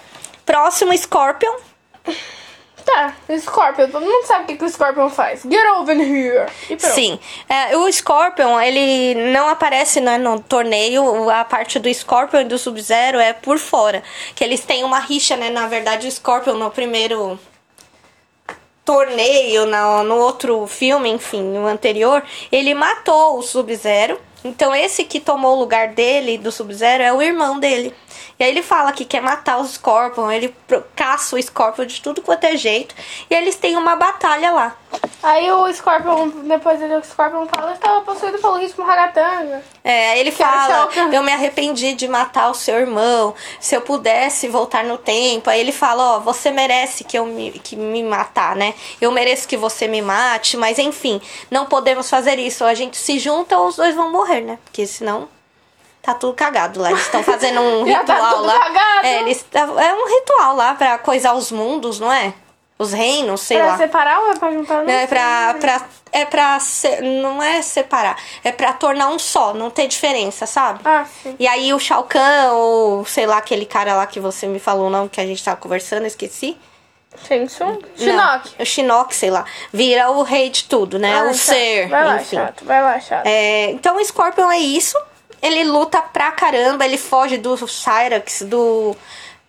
Próximo, 0.47 0.97
Scorpion. 0.97 1.53
Tá, 2.85 3.15
Scorpion, 3.39 3.89
todo 3.89 4.05
mundo 4.05 4.27
sabe 4.27 4.45
o 4.45 4.47
que, 4.47 4.57
que 4.57 4.65
o 4.65 4.69
Scorpion 4.69 5.09
faz. 5.09 5.43
Get 5.43 5.65
over 5.77 5.97
here. 5.97 6.47
E. 6.69 6.79
Sim. 6.79 7.19
É, 7.49 7.77
o 7.77 7.91
Scorpion, 7.91 8.61
ele 8.61 9.33
não 9.33 9.49
aparece 9.49 10.01
né, 10.01 10.19
no 10.19 10.41
torneio. 10.41 11.31
A 11.31 11.45
parte 11.45 11.79
do 11.79 11.93
Scorpion 11.93 12.41
e 12.41 12.45
do 12.45 12.59
Sub-Zero 12.59 13.19
é 13.19 13.33
por 13.33 13.59
fora. 13.59 14.03
Que 14.35 14.43
eles 14.43 14.61
têm 14.61 14.85
uma 14.85 14.99
rixa, 14.99 15.37
né? 15.37 15.51
Na 15.51 15.67
verdade, 15.67 16.09
o 16.09 16.11
Scorpion 16.11 16.55
no 16.55 16.71
primeiro 16.71 17.39
torneio, 18.85 19.65
no, 19.67 20.03
no 20.03 20.17
outro 20.17 20.67
filme, 20.67 21.09
enfim, 21.09 21.43
no 21.43 21.67
anterior, 21.67 22.23
ele 22.51 22.75
matou 22.75 23.39
o 23.39 23.43
Sub-Zero. 23.43 24.21
Então, 24.45 24.75
esse 24.75 25.05
que 25.05 25.21
tomou 25.21 25.57
o 25.57 25.61
lugar 25.61 25.89
dele, 25.89 26.37
do 26.37 26.51
Sub-Zero, 26.51 27.03
é 27.03 27.13
o 27.13 27.23
irmão 27.23 27.61
dele. 27.61 27.95
E 28.39 28.45
aí 28.45 28.51
ele 28.51 28.63
fala 28.63 28.93
que 28.93 29.05
quer 29.05 29.21
matar 29.21 29.59
os 29.59 29.73
Scorpion, 29.73 30.31
ele 30.31 30.55
caça 30.95 31.37
o 31.37 31.43
Scorpion 31.43 31.87
de 31.87 32.01
tudo 32.01 32.23
quanto 32.23 32.45
é 32.45 32.57
jeito. 32.57 32.95
E 33.29 33.35
eles 33.35 33.57
têm 33.57 33.77
uma 33.77 33.97
batalha 33.97 34.51
lá. 34.53 34.77
Aí 35.23 35.51
o 35.51 35.73
Scorpion, 35.73 36.29
depois 36.45 36.81
ele, 36.81 36.97
o 36.97 37.05
Scorpion 37.05 37.47
fala, 37.47 37.71
eu 37.71 37.75
estava 37.75 38.01
possuído 38.03 38.39
pelo 38.39 38.57
ritmo 38.59 38.85
ragatanga. 38.85 39.63
É, 39.85 40.11
aí 40.11 40.21
ele 40.21 40.31
fala, 40.33 40.89
eu 41.13 41.23
me 41.23 41.33
arrependi 41.33 41.95
de 41.95 42.09
matar 42.09 42.51
o 42.51 42.55
seu 42.55 42.79
irmão, 42.79 43.35
se 43.61 43.75
eu 43.75 43.81
pudesse 43.81 44.49
voltar 44.49 44.85
no 44.85 44.99
tempo. 44.99 45.49
Aí 45.49 45.61
ele 45.61 45.73
fala, 45.73 46.17
ó, 46.17 46.21
você 46.21 46.51
merece 46.51 47.05
que 47.05 47.19
eu 47.19 47.25
me, 47.25 47.53
que 47.53 47.77
me 47.77 48.03
matar, 48.03 48.57
né? 48.57 48.75
Eu 49.01 49.11
mereço 49.11 49.49
que 49.49 49.57
você 49.57 49.87
me 49.87 50.03
mate, 50.03 50.57
mas 50.57 50.79
enfim, 50.79 51.21
não 51.51 51.67
podemos 51.67 52.11
fazer 52.11 52.39
isso. 52.39 52.65
Ou 52.65 52.71
a 52.71 52.75
gente 52.75 52.97
se 52.97 53.19
junta 53.19 53.57
ou 53.59 53.69
os 53.69 53.77
dois 53.77 53.95
vão 53.95 54.11
morrer, 54.11 54.41
né? 54.43 54.59
Porque 54.65 54.87
senão 54.87 55.29
tá 56.03 56.15
tudo 56.15 56.35
cagado 56.35 56.81
lá. 56.81 56.91
Eles 56.91 57.03
estão 57.03 57.23
fazendo 57.23 57.61
um 57.61 57.85
tá 57.93 57.99
ritual 58.01 58.35
tudo 58.35 58.47
lá. 58.47 58.59
cagado. 58.59 59.07
É, 59.07 59.21
eles, 59.21 59.45
é 59.55 59.95
um 59.95 60.09
ritual 60.21 60.57
lá 60.57 60.75
pra 60.75 60.99
coisar 60.99 61.33
os 61.35 61.51
mundos, 61.53 61.99
não 62.01 62.13
é? 62.13 62.35
Os 62.79 62.93
reinos, 62.93 63.43
sei 63.43 63.59
pra 63.59 63.67
lá. 63.67 63.77
separar 63.77 64.19
ou 64.21 64.33
é 64.33 64.37
pra 64.37 64.51
juntar? 64.51 64.79
Não 64.79 64.85
Não, 64.87 64.93
é 64.93 65.07
pra, 65.07 65.55
pra 65.61 65.83
é 66.11 66.25
pra 66.25 66.59
não 67.23 67.41
é 67.43 67.63
separar, 67.63 68.17
é 68.43 68.51
pra 68.51 68.73
tornar 68.73 69.09
um 69.09 69.19
só, 69.21 69.55
não 69.55 69.71
ter 69.71 69.87
diferença, 69.87 70.47
sabe? 70.47 70.81
Ah, 70.85 71.05
sim. 71.23 71.37
E 71.39 71.47
aí 71.47 71.73
o 71.73 71.79
Shao 71.79 72.03
Kahn, 72.05 72.51
ou 72.53 73.05
sei 73.07 73.25
lá, 73.25 73.37
aquele 73.39 73.65
cara 73.67 73.95
lá 73.95 74.05
que 74.07 74.19
você 74.19 74.47
me 74.49 74.59
falou 74.59 74.89
o 74.89 74.91
nome 74.91 75.09
que 75.09 75.21
a 75.21 75.27
gente 75.27 75.43
tava 75.45 75.57
conversando, 75.59 76.07
esqueci. 76.07 76.59
Shang 77.29 77.47
Tsung? 77.47 77.79
Shinnok. 77.95 78.17
Não, 78.17 78.41
o 78.59 78.65
Shinnok, 78.67 79.15
sei 79.15 79.31
lá. 79.31 79.45
Vira 79.73 80.11
o 80.11 80.23
rei 80.23 80.51
de 80.51 80.65
tudo, 80.65 80.99
né? 80.99 81.15
Ah, 81.21 81.25
o 81.25 81.29
tá. 81.29 81.35
ser, 81.35 81.89
Vai 81.89 82.05
lá, 82.05 82.17
enfim. 82.17 82.37
chato. 82.37 82.65
Vai 82.65 82.83
lá, 82.83 82.99
chato. 82.99 83.27
É, 83.27 83.71
então 83.71 83.97
o 83.97 84.05
Scorpion 84.05 84.51
é 84.51 84.59
isso. 84.59 84.99
Ele 85.43 85.65
luta 85.65 86.01
pra 86.01 86.31
caramba, 86.31 86.85
ele 86.85 86.97
foge 86.97 87.37
do 87.37 87.57
Cyrax, 87.67 88.43
do. 88.43 88.97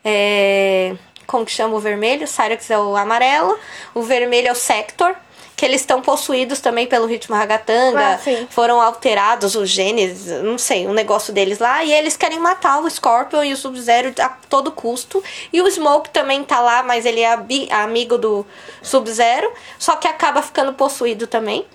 é, 0.04 0.96
como 1.28 1.46
que 1.46 1.52
chama 1.52 1.76
o 1.76 1.80
vermelho? 1.80 2.28
Cyrax 2.28 2.70
é 2.72 2.78
o 2.78 2.96
amarelo, 2.98 3.58
o 3.94 4.02
vermelho 4.02 4.48
é 4.48 4.52
o 4.52 4.56
Sector. 4.56 5.16
Que 5.56 5.66
eles 5.68 5.82
estão 5.82 6.02
possuídos 6.02 6.60
também 6.60 6.88
pelo 6.88 7.06
ritmo 7.06 7.36
ragatanga. 7.36 8.16
Ah, 8.16 8.48
foram 8.50 8.82
alterados 8.82 9.54
os 9.56 9.70
genes, 9.70 10.26
não 10.44 10.58
sei, 10.58 10.88
um 10.88 10.94
negócio 10.94 11.32
deles 11.32 11.60
lá. 11.60 11.84
E 11.84 11.94
eles 11.94 12.18
querem 12.18 12.40
matar 12.40 12.82
o 12.82 12.90
Scorpion 12.90 13.44
e 13.44 13.54
o 13.54 13.56
Sub-Zero 13.58 14.14
a 14.20 14.30
todo 14.50 14.72
custo. 14.72 15.24
E 15.54 15.62
o 15.62 15.70
Smoke 15.70 16.10
também 16.10 16.44
tá 16.44 16.60
lá, 16.60 16.82
mas 16.82 17.06
ele 17.06 17.22
é 17.22 17.38
amigo 17.72 18.18
do 18.18 18.46
Sub-Zero. 18.82 19.54
Só 19.78 19.96
que 19.96 20.08
acaba 20.08 20.42
ficando 20.42 20.74
possuído 20.74 21.28
também. 21.28 21.66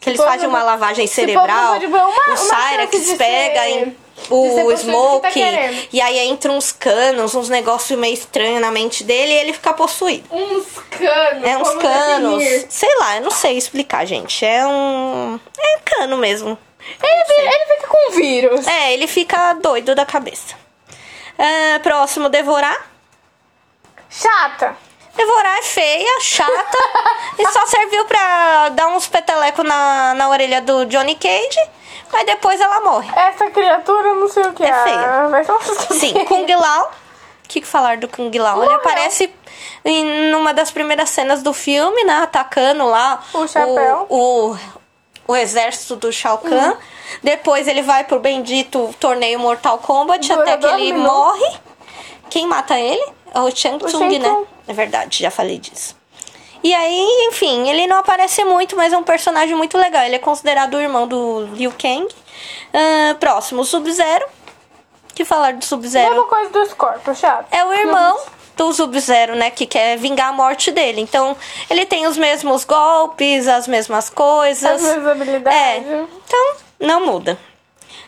Que 0.00 0.10
eles 0.10 0.20
fazem 0.22 0.48
uma 0.48 0.62
lavagem 0.62 1.06
cerebral. 1.06 1.78
uma- 1.78 2.34
o 2.34 2.98
de 3.00 3.16
pega 3.16 3.68
em 3.68 3.96
o 4.30 4.66
tá 4.70 4.76
Smoke. 4.76 5.32
querendo. 5.32 5.88
e 5.92 6.00
aí 6.00 6.18
entra 6.20 6.50
uns 6.52 6.70
canos, 6.72 7.34
uns 7.34 7.48
negócios 7.48 7.98
meio 7.98 8.14
estranhos 8.14 8.60
na 8.60 8.70
mente 8.70 9.02
dele 9.04 9.32
e 9.32 9.36
ele 9.36 9.52
fica 9.52 9.72
possuído. 9.72 10.24
Uns 10.30 10.66
canos. 10.90 11.44
É 11.44 11.56
uns 11.56 11.74
canos. 11.74 12.38
definir? 12.38 12.66
Sei 12.68 12.98
lá, 12.98 13.16
eu 13.16 13.22
não 13.22 13.30
sei 13.30 13.56
explicar, 13.56 14.04
gente. 14.04 14.44
É 14.44 14.66
um. 14.66 15.40
É 15.58 15.78
cano 15.84 16.16
mesmo. 16.18 16.56
Ele, 17.02 17.48
ele 17.48 17.76
fica 17.76 17.88
com 17.88 18.12
vírus. 18.12 18.66
É, 18.66 18.92
ele 18.92 19.06
fica 19.06 19.54
doido 19.54 19.94
da 19.94 20.04
cabeça. 20.04 20.54
Ah, 21.38 21.80
próximo, 21.80 22.28
devorar. 22.28 22.90
Chata. 24.10 24.76
Devorar 25.14 25.58
é 25.58 25.62
feia, 25.62 26.20
chata 26.20 26.78
e 27.38 27.46
só 27.48 27.66
serviu 27.66 28.04
pra 28.06 28.70
dar 28.70 28.86
uns 28.88 29.06
petelecos 29.06 29.64
na, 29.64 30.14
na 30.14 30.28
orelha 30.30 30.60
do 30.62 30.86
Johnny 30.86 31.14
Cage, 31.14 31.60
mas 32.10 32.24
depois 32.24 32.60
ela 32.60 32.80
morre. 32.80 33.10
Essa 33.14 33.50
criatura, 33.50 34.08
eu 34.08 34.14
não 34.16 34.28
sei 34.28 34.42
o 34.44 34.52
que 34.52 34.62
É 34.64 34.68
é. 34.68 34.82
feia. 34.84 35.26
Uma 35.28 35.98
Sim, 35.98 36.24
Kung 36.24 36.46
Lao. 36.56 36.86
O 37.44 37.48
que, 37.52 37.60
que 37.60 37.66
falar 37.66 37.98
do 37.98 38.08
Kung 38.08 38.30
Lao? 38.38 38.56
Ele 38.62 38.64
Morreu. 38.72 38.76
aparece 38.80 39.30
em 39.84 40.30
numa 40.30 40.54
das 40.54 40.70
primeiras 40.70 41.10
cenas 41.10 41.42
do 41.42 41.52
filme, 41.52 42.02
né? 42.04 42.20
Atacando 42.22 42.86
lá 42.86 43.22
O 43.34 43.46
chapéu. 43.46 44.06
o, 44.08 44.52
o, 44.52 44.58
o 45.28 45.36
exército 45.36 45.96
do 45.96 46.10
Shao 46.10 46.38
Kahn. 46.38 46.70
Uhum. 46.70 46.76
Depois 47.22 47.68
ele 47.68 47.82
vai 47.82 48.04
pro 48.04 48.18
bendito 48.18 48.94
torneio 48.98 49.38
Mortal 49.38 49.76
Kombat 49.78 50.26
Dura 50.26 50.40
até 50.42 50.56
que 50.56 50.66
ele 50.74 50.92
minutos. 50.94 51.12
morre. 51.12 51.58
Quem 52.30 52.46
mata 52.46 52.78
ele? 52.80 53.04
É 53.34 53.40
o 53.40 53.54
Shang 53.54 53.84
Tsung, 53.84 54.18
né? 54.18 54.44
É 54.66 54.72
verdade, 54.72 55.22
já 55.22 55.30
falei 55.30 55.58
disso. 55.58 55.96
E 56.64 56.72
aí, 56.72 57.28
enfim, 57.28 57.68
ele 57.68 57.88
não 57.88 57.96
aparece 57.96 58.44
muito, 58.44 58.76
mas 58.76 58.92
é 58.92 58.96
um 58.96 59.02
personagem 59.02 59.56
muito 59.56 59.76
legal. 59.76 60.02
Ele 60.02 60.14
é 60.14 60.18
considerado 60.18 60.74
o 60.74 60.80
irmão 60.80 61.08
do 61.08 61.46
Liu 61.54 61.72
Kang. 61.76 62.06
Ah, 62.72 63.16
próximo, 63.18 63.64
Sub-Zero. 63.64 64.24
Que 65.14 65.24
falar 65.24 65.54
do 65.54 65.64
Sub-Zero? 65.64 66.10
Mesma 66.10 66.26
coisa 66.26 66.50
do 66.50 66.64
Scorpio, 66.66 67.14
chato. 67.14 67.46
É 67.50 67.64
o 67.64 67.72
irmão 67.72 68.18
do 68.56 68.72
Sub-Zero, 68.72 69.34
né? 69.34 69.50
Que 69.50 69.66
quer 69.66 69.98
vingar 69.98 70.28
a 70.28 70.32
morte 70.32 70.70
dele. 70.70 71.00
Então, 71.00 71.36
ele 71.68 71.84
tem 71.84 72.06
os 72.06 72.16
mesmos 72.16 72.64
golpes, 72.64 73.48
as 73.48 73.66
mesmas 73.66 74.08
coisas. 74.08 74.64
As 74.64 74.82
mesmas 74.82 75.06
habilidades. 75.08 75.88
É. 75.88 76.04
Então, 76.24 76.56
não 76.78 77.04
muda. 77.04 77.36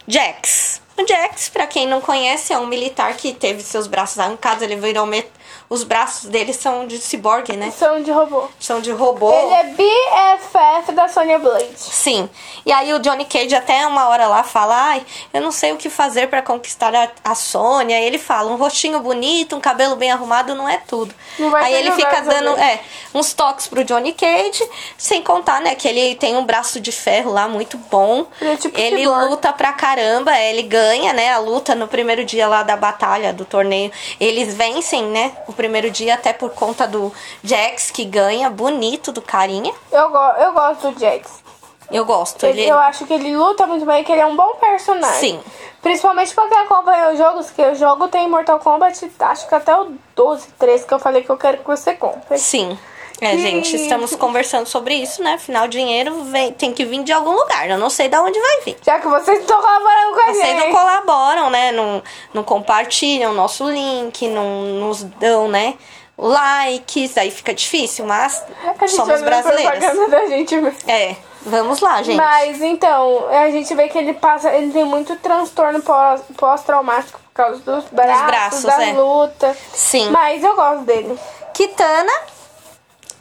Jax. 0.06 0.80
O 0.96 1.04
Jax, 1.04 1.49
pra 1.49 1.66
quem 1.66 1.88
não 1.88 2.00
conhece, 2.00 2.52
é 2.52 2.58
um 2.58 2.66
militar 2.66 3.14
que 3.16 3.32
teve 3.34 3.62
seus 3.62 3.88
braços 3.88 4.18
arrancados. 4.18 4.62
Ele 4.62 4.76
virou. 4.76 5.04
Met... 5.06 5.28
Os 5.68 5.83
braços 5.83 6.28
dele 6.28 6.52
são 6.52 6.87
de 6.87 6.99
ciborgue, 6.99 7.56
né? 7.56 7.71
São 7.71 8.02
de 8.02 8.11
robô. 8.11 8.49
São 8.61 8.80
de 8.80 8.92
robô. 8.92 9.33
Ele 9.33 9.54
é 9.54 9.64
BFF 9.64 10.92
da 10.92 11.09
Sonya 11.09 11.38
Blade. 11.38 11.68
Sim. 11.76 12.28
E 12.66 12.73
aí 12.73 12.92
o 12.92 12.99
Johnny 12.99 13.25
Cage 13.25 13.54
até 13.54 13.87
uma 13.87 14.09
hora 14.09 14.26
lá 14.26 14.42
fala, 14.42 14.75
ai, 14.76 15.06
eu 15.33 15.40
não 15.40 15.50
sei 15.50 15.73
o 15.73 15.76
que 15.76 15.88
fazer 15.88 16.28
pra 16.28 16.42
conquistar 16.42 16.94
a, 16.94 17.09
a 17.25 17.35
Sônia. 17.35 17.99
E 17.99 18.04
ele 18.04 18.18
fala, 18.18 18.50
um 18.52 18.56
rostinho 18.56 19.00
bonito, 19.00 19.56
um 19.56 19.61
cabelo 19.61 19.97
bem 19.97 20.11
arrumado 20.11 20.54
não 20.54 20.68
é 20.68 20.78
tudo. 20.78 21.14
Não 21.38 21.50
vai 21.50 21.64
aí 21.64 21.75
ele 21.75 21.92
fica 21.92 22.21
dando 22.21 22.50
é, 22.59 22.80
uns 23.14 23.33
toques 23.33 23.66
pro 23.66 23.85
Johnny 23.85 24.12
Cage, 24.12 24.68
sem 24.97 25.23
contar, 25.23 25.61
né, 25.61 25.75
que 25.75 25.88
ele 25.88 26.14
tem 26.16 26.37
um 26.37 26.44
braço 26.44 26.80
de 26.80 26.92
ferro 26.92 27.33
lá 27.33 27.49
muito 27.49 27.78
bom. 27.78 28.26
Ele 28.40 28.52
é 28.52 28.56
tipo 28.56 28.78
ele 28.78 28.99
cyborg. 28.99 29.30
luta 29.30 29.52
pra 29.52 29.73
caramba, 29.73 30.38
ele 30.38 30.62
ganha, 30.62 31.12
né, 31.12 31.33
a 31.33 31.38
luta 31.38 31.75
no 31.75 31.88
primeiro 31.88 32.25
dia 32.25 32.47
lá 32.47 32.62
da 32.62 32.76
batalha, 32.76 33.33
do 33.33 33.44
torneio. 33.44 33.90
Eles 34.21 34.54
vencem, 34.54 35.04
né, 35.04 35.33
o 35.47 35.52
primeiro 35.54 35.90
dia 35.90 36.14
até 36.14 36.32
por 36.32 36.50
conta 36.50 36.87
do 36.87 37.12
Jax, 37.42 37.90
que 37.90 38.04
ganha, 38.04 38.50
bonito 38.50 39.11
do 39.12 39.23
carinha. 39.23 39.73
Eu, 39.90 40.11
go 40.11 40.18
eu 40.18 40.52
gosto 40.52 40.90
do 40.90 41.00
Jax. 41.00 41.42
Eu 41.90 42.04
gosto. 42.04 42.44
Ele- 42.46 42.62
Ele, 42.62 42.70
Eu 42.70 42.78
acho 42.78 43.04
que 43.06 43.12
ele 43.12 43.37
luta 43.37 43.66
muito 43.66 43.84
bem, 43.84 44.02
que 44.02 44.11
ele 44.11 44.20
é 44.23 44.26
um 44.26 44.34
bom 44.34 44.54
personagem. 44.56 45.20
Sim. 45.20 45.40
Principalmente 45.82 46.34
pra 46.34 46.49
quem 46.49 46.58
acompanha 46.58 47.11
os 47.11 47.18
jogos, 47.18 47.50
que 47.50 47.61
o 47.62 47.75
jogo 47.75 48.08
tem 48.08 48.26
Mortal 48.28 48.58
Kombat, 48.58 49.11
acho 49.20 49.46
que 49.49 49.54
até 49.54 49.76
o 49.78 49.92
12, 50.16 50.49
13, 50.58 50.87
que 50.87 50.94
eu 50.94 50.99
falei 50.99 51.23
que 51.23 51.30
eu 51.30 51.37
quero 51.37 51.58
que 51.58 51.66
você 51.66 51.92
compre. 51.94 52.38
Sim. 52.38 52.78
É, 53.21 53.37
gente, 53.38 53.76
estamos 53.76 54.14
conversando 54.16 54.66
sobre 54.66 54.94
isso, 54.94 55.23
né? 55.23 55.35
Afinal, 55.35 55.68
dinheiro 55.68 56.25
vem, 56.25 56.52
tem 56.52 56.73
que 56.73 56.85
vir 56.85 57.02
de 57.04 57.12
algum 57.12 57.30
lugar. 57.30 57.71
Eu 57.71 57.78
não 57.78 57.88
sei 57.88 58.09
de 58.09 58.16
onde 58.18 58.38
vai 58.38 58.61
vir. 58.62 58.76
Já 58.85 58.99
que 58.99 59.06
vocês 59.09 59.38
estão 59.40 59.61
colaborando 59.61 60.14
com 60.14 60.21
a 60.21 60.25
Vocês 60.35 60.47
gente. 60.47 60.59
não 60.66 60.73
colaboram, 60.73 61.50
né? 61.50 61.73
Não, 61.73 62.02
não 62.35 62.42
compartilham 62.42 63.30
o 63.30 63.35
nosso 63.35 63.68
link, 63.71 64.26
não 64.28 64.44
nos 64.80 65.04
dão, 65.04 65.49
né? 65.49 65.75
Likes, 66.18 67.16
aí 67.18 67.30
fica 67.30 67.52
difícil, 67.54 68.04
mas 68.06 68.42
A 68.64 68.87
gente 68.87 68.90
somos 68.97 69.21
a 69.21 69.25
brasileiros. 69.25 70.11
da 70.11 70.26
gente 70.26 70.56
mesmo. 70.56 70.78
É, 70.88 71.16
vamos 71.42 71.80
lá, 71.80 72.02
gente. 72.02 72.16
Mas 72.16 72.61
então, 72.62 73.28
a 73.28 73.50
gente 73.50 73.75
vê 73.75 73.88
que 73.88 73.99
ele 73.99 74.14
passa, 74.14 74.52
ele 74.52 74.73
tem 74.73 74.85
muito 74.85 75.16
transtorno 75.16 75.83
pós- 75.83 76.23
pós-traumático 76.37 77.18
por 77.21 77.33
causa 77.35 77.59
dos 77.62 77.85
braços, 77.90 78.26
braços, 78.26 78.62
da 78.64 78.85
é. 78.87 78.92
luta. 78.92 79.56
Sim. 79.73 80.11
Mas 80.11 80.42
eu 80.44 80.54
gosto 80.54 80.83
dele. 80.85 81.18
Kitana, 81.52 82.12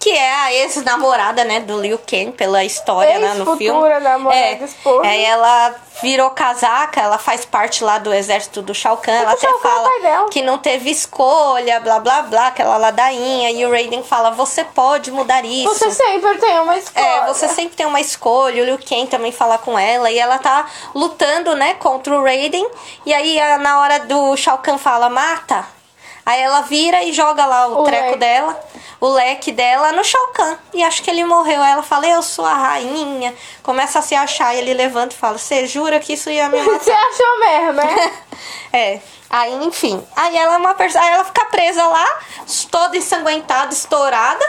que 0.04 0.12
é 0.12 0.34
a 0.34 0.54
ex-namorada, 0.54 1.46
né, 1.46 1.62
do 1.62 1.80
Liu 1.80 1.98
Kang, 1.98 2.34
pela 2.34 2.62
história, 2.62 3.20
né, 3.20 3.36
no 3.36 3.46
filme. 3.56 3.68
Ex-futura 3.68 4.00
namorada, 4.02 4.66
esposa. 4.66 5.08
É, 5.08 5.24
ela 5.24 5.76
virou 6.02 6.30
casaca, 6.32 7.00
ela 7.00 7.18
faz 7.18 7.46
parte 7.46 7.82
lá 7.86 8.00
do 8.00 8.14
exército 8.14 8.62
do 8.62 8.76
Shao 8.76 8.98
Kahn. 8.98 9.14
Ela 9.14 9.32
o 9.32 9.34
até 9.34 9.48
é 9.48 9.58
fala 9.60 9.90
que 10.30 10.42
não 10.42 10.58
teve 10.58 10.90
escolha, 10.92 11.80
blá 11.80 12.02
blá 12.02 12.22
blá, 12.24 12.48
aquela 12.48 12.76
ladainha. 12.76 13.50
E 13.52 13.66
o 13.66 13.72
Raiden 13.72 14.04
fala: 14.04 14.32
você 14.32 14.66
pode 14.66 15.10
mudar 15.10 15.46
isso. 15.46 15.70
Você 15.70 15.90
sempre 15.90 16.38
tem 16.38 16.60
uma 16.60 16.78
escolha. 16.78 17.06
É, 17.06 17.26
você 17.28 17.48
sempre 17.48 17.78
tem 17.78 17.86
uma 17.86 18.02
escolha. 18.02 18.62
O 18.62 18.66
Liu 18.66 18.80
Kang 18.80 19.08
também 19.08 19.32
fala 19.32 19.58
com 19.58 19.80
ela. 19.80 20.12
E 20.12 20.20
ela 20.20 20.38
tá 20.38 20.66
lutando, 20.94 21.56
né, 21.56 21.76
contra 21.76 22.14
o 22.14 22.22
Raiden. 22.22 22.68
E 23.06 23.14
aí, 23.14 23.40
na 23.60 23.80
hora 23.80 24.00
do 24.00 24.36
Shao 24.36 24.58
Kahn 24.58 24.78
fala, 24.78 25.10
mata. 25.10 25.66
Aí 26.26 26.42
ela 26.42 26.62
vira 26.62 27.04
e 27.04 27.12
joga 27.12 27.46
lá 27.46 27.68
o, 27.68 27.82
O 27.82 27.84
treco 27.84 28.18
dela, 28.18 28.58
o 29.04 29.10
leque 29.10 29.52
dela 29.52 29.92
no 29.92 30.02
Shao 30.02 30.28
Kahn. 30.30 30.56
E 30.74 30.82
acho 30.82 31.04
que 31.04 31.12
ele 31.12 31.26
morreu. 31.26 31.62
Aí 31.62 31.74
ela 31.74 31.84
fala, 31.84 32.08
eu 32.08 32.22
sou 32.24 32.46
a 32.46 32.54
rainha. 32.54 33.36
Começa 33.62 34.00
a 34.00 34.02
se 34.02 34.16
achar. 34.16 34.56
E 34.56 34.60
ele 34.60 34.74
levanta 34.74 35.14
e 35.14 35.18
fala, 35.18 35.38
você 35.38 35.68
jura 35.68 36.00
que 36.00 36.14
isso 36.14 36.30
ia 36.30 36.48
me 36.48 36.58
matar? 36.64 36.80
Você 36.80 36.92
achou 36.92 37.40
mesmo, 37.40 37.74
né? 37.74 38.14
É. 38.72 39.02
Aí, 39.30 39.66
enfim. 39.66 40.02
Aí 40.16 40.38
ela 40.38 40.54
é 40.54 40.58
uma 40.58 40.74
pessoa. 40.74 41.04
Aí 41.04 41.12
ela 41.12 41.26
fica 41.26 41.46
presa 41.48 41.86
lá, 41.86 42.20
toda 42.72 42.96
ensanguentada, 42.96 43.74
estourada. 43.74 44.46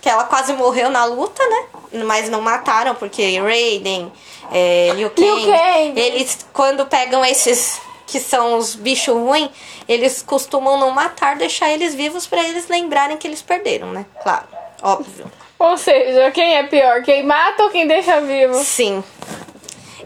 Que 0.00 0.08
ela 0.08 0.24
quase 0.24 0.52
morreu 0.52 0.90
na 0.90 1.04
luta, 1.04 1.40
né? 1.46 2.02
Mas 2.04 2.28
não 2.28 2.40
mataram, 2.40 2.96
porque 2.96 3.38
Raiden, 3.38 4.12
é, 4.50 4.90
Liu 4.96 5.10
Kang, 5.10 5.22
Liu 5.22 5.52
Kang. 5.52 6.00
eles 6.00 6.44
quando 6.52 6.84
pegam 6.86 7.24
esses 7.24 7.80
que 8.12 8.20
são 8.20 8.58
os 8.58 8.74
bichos 8.74 9.14
ruins, 9.14 9.48
eles 9.88 10.20
costumam 10.20 10.78
não 10.78 10.90
matar, 10.90 11.34
deixar 11.34 11.70
eles 11.70 11.94
vivos 11.94 12.26
pra 12.26 12.44
eles 12.44 12.68
lembrarem 12.68 13.16
que 13.16 13.26
eles 13.26 13.40
perderam, 13.40 13.90
né? 13.90 14.04
Claro, 14.22 14.44
óbvio. 14.82 15.32
Ou 15.58 15.78
seja, 15.78 16.30
quem 16.30 16.56
é 16.56 16.62
pior? 16.64 17.02
Quem 17.02 17.22
mata 17.22 17.62
ou 17.62 17.70
quem 17.70 17.88
deixa 17.88 18.20
vivo? 18.20 18.62
Sim. 18.62 19.02